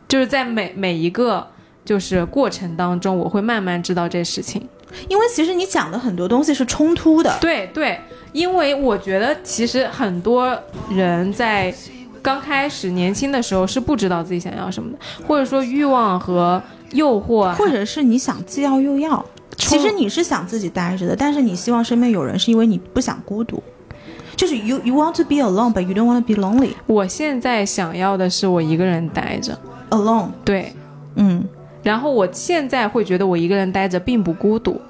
[0.07, 1.45] 就是在每每一个
[1.86, 4.68] 就是过程当中，我会慢慢知道这事情。
[5.09, 7.36] 因为其实你讲的很多东西是冲突的。
[7.41, 7.99] 对对，
[8.32, 10.55] 因为我觉得其实很多
[10.89, 11.74] 人在
[12.22, 14.97] 刚开始年轻的时候是不知道自己想要什么的，
[15.28, 16.61] 或者说欲望和
[16.91, 19.26] 诱惑，或者是你想既要又要，
[19.58, 23.62] 其实你是想自己待着的，但是你希望身边有人，是因为你不想孤独。
[24.36, 29.58] 就是 you you want to be alone, but you don't want to be lonely 我现在想要的是我一个人待着
[29.91, 30.30] ，alone。
[30.43, 30.74] 对。
[31.16, 31.43] 嗯，
[31.84, 34.82] 然后我现在会觉得我一个人待着并不孤独，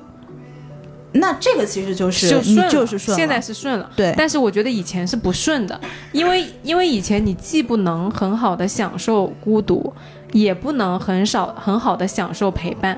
[1.12, 3.18] 那这个其实就是就顺了，就是顺。
[3.18, 3.92] 现在是顺了。
[3.98, 5.78] 对，但是我觉得以前是不顺的，
[6.14, 9.94] 因为因为以前你既不能很好的享受孤独，
[10.32, 12.98] 也不能很少很好的享受陪伴。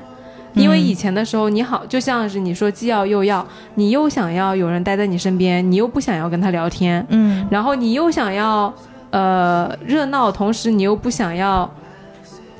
[0.55, 3.45] 因为以前的时候，你好就像是你说既要又要，
[3.75, 8.73] 你又想要有人待在你身边，你又不想要跟他聊天，嗯，然后你又想要
[9.11, 11.69] 呃热闹，同时你又不想要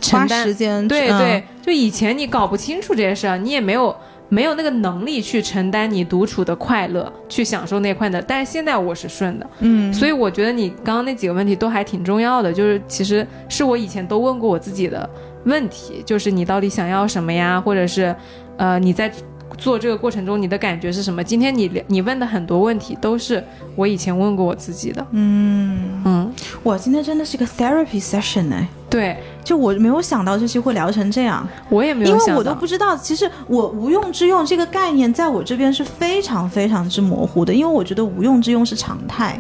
[0.02, 3.96] 承花担时间嗯对对，就以前你搞不清楚这些事儿，你也没有
[4.28, 8.22] 没有那个能力去承担你独处的快乐，去享受那快乐。
[8.28, 15.10] 但是现在我是顺的，嗯，所以我觉得你刚刚那几个问题都还挺重要的，就是其实是我以前都问过我自己的
[15.46, 18.16] 问题，就是你到底想要什么呀，或者是
[18.58, 19.12] 呃你在。
[19.58, 21.24] 做这个过程中，你的感觉是什么？
[21.24, 23.42] 今天你你问的很多问题都是
[23.78, 25.06] 我以前问过我自己的。
[25.12, 29.16] 嗯，嗯，我，今天真的是个 therapy session 哎，对
[29.46, 39.40] 就我没有想到这期会聊成这样，我也没有想到，因为我都不知道，其实我无用之用这个概念在我这边是非常非常之模糊的，因为我觉得无用之用是常态。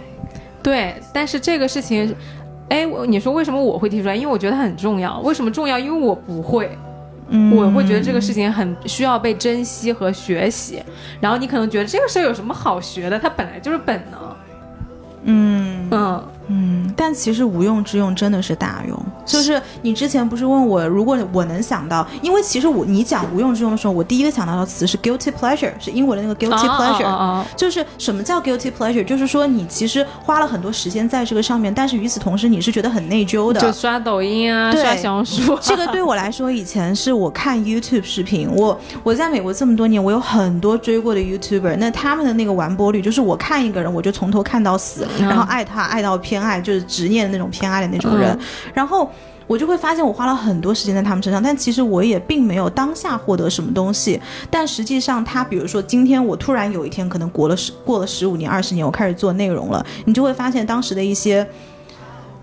[0.63, 2.15] 对，但是这个事情，
[2.70, 4.16] 哎，我你说为什么我会提出来？
[4.16, 5.20] 因为我觉得很重要。
[5.20, 5.78] 为什么重要？
[5.78, 6.78] 因为我不会，
[7.30, 10.82] 嗯，我会觉得这个事情很需要被珍惜和学习。
[11.20, 13.20] 然后你可能觉得这个事儿有什么好学的？
[13.20, 14.20] 它本来就是本能。
[15.26, 19.05] 嗯嗯，嗯，但其实无用之用真的是大用。
[19.25, 27.57] 就是你之前不是问我，如果我能想到，因为其实我你讲无用之用的时候，我第一个想到的词是 guilty pleasure，是英文的那个 guilty 啊 pleasure。
[27.57, 29.03] 就是什么叫 guilty pleasure？
[29.03, 33.59] 就是说你其实花了很多时间在这个上面，但是与此同时你是觉得很内疚的。
[33.59, 48.39] 就刷抖音啊，对刷小红书啊，这个对我来说，以前是我看 YouTube 视频，我我在美国这么多年，我有很多追过的 YouTuber，那他们的那个完播率，就是我看一个人，我就从头看到死，嗯然后爱他爱到偏爱，就是执念的那种偏爱的那种人，嗯
[48.73, 49.09] 然后。
[49.47, 54.19] 我就会发现，我花了很多时间在他们身上，但其实我也并没有当下获得什么东西。
[54.49, 61.47] 但实际上，他比如说今天我突然有一天，可能过了十过了十五年、二十年，我开始做内容了，你就会发现当时的一些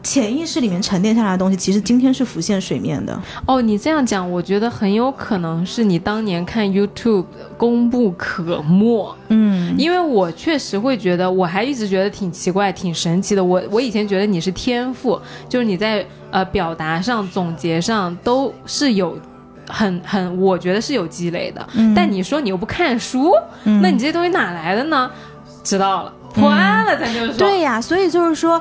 [0.02, 3.18] 潜意识里面沉淀下来的东西，其实今天是浮现水面的。
[3.46, 7.24] 哦，你这样讲，我觉得很有可能是你当年看 YouTube
[7.56, 9.14] 功不可没。
[9.28, 13.42] 嗯因为我确实会觉得，我还一直觉得挺奇怪、挺神奇的。
[13.42, 19.16] 我我以前觉得你是天赋，就是你在呃表达上、总结上都是有
[19.68, 21.66] 很很，我觉得是有积累的。
[21.96, 23.32] 但你说你又不看书，
[23.64, 25.10] 那你这些东西哪来的呢？
[25.64, 28.60] 知道了，破案了，咱就是说，对呀，所以就是说，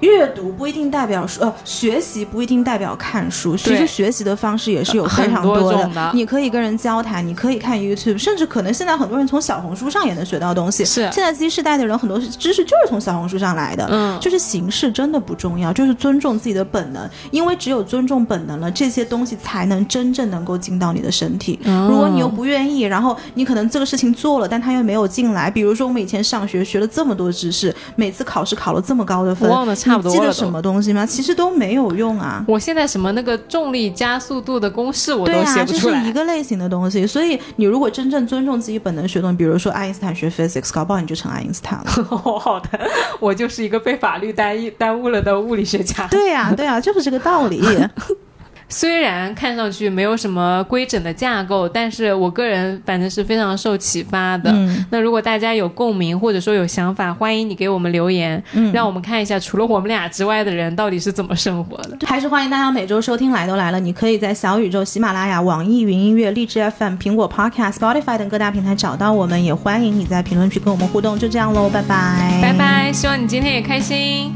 [0.00, 3.56] 阅读不一定代表说，呃，学习不一定代表看书。
[3.56, 5.88] 其实学习的方式也是有非常多的。
[5.88, 10.84] 的你可以跟人交谈，你可以看 YouTube，甚至可能现在很多人从小红书上也能学到东西。
[10.84, 11.02] 是。
[11.12, 13.86] 现在 Z 世代的人很多知识就是从小红书上来的。
[13.90, 14.18] 嗯。
[14.20, 21.58] 就是形式真的不重要，就是尊重自己的本能，因为只有尊重本能了，这些东西才能真正能够进到你的身体。
[21.64, 25.50] 如果你又不愿意，然后你可能这个事情做了，但他又没有进来。
[25.50, 29.48] 比如说我们以前上学学了这么多知识，每次考试考了这么高的分，
[29.88, 30.18] 差不多了。
[30.18, 31.04] 记得什么东西吗？
[31.04, 32.44] 其实都没有用啊！
[32.46, 35.98] 我现在什么那个重力加速度的公式我都写不出来。
[35.98, 41.90] 这是一个类型的东西，所以你如果真正尊重自己本能学东西，比如说爱因斯坦学 physics，搞不好你就成爱因斯坦了。
[42.04, 42.80] 好的，
[43.20, 46.06] 我就是一个被法律耽耽误了的物理学家。
[46.08, 47.62] 对呀，对呀，就是这个道理。
[48.68, 54.54] 虽然看上去没有什么规整的架构，但是我个人反正是非常受启发的。
[54.90, 58.42] 那如果大家有共鸣或者说有想法，欢迎你给我们留言，
[58.72, 61.96] 让我们看一下除了我们俩之外的人到底是怎么生活的。
[62.06, 71.18] 还是欢迎大家每周收听来都来了，你可以在小宇宙、喜马拉雅、网易云音乐、荔枝 FM、苹果 Podcast、Spotify 等各大平台找到我们，也欢迎你在评论区跟我们互动。
[71.18, 74.32] 就这样喽，拜拜，拜拜，希望你今天也开心。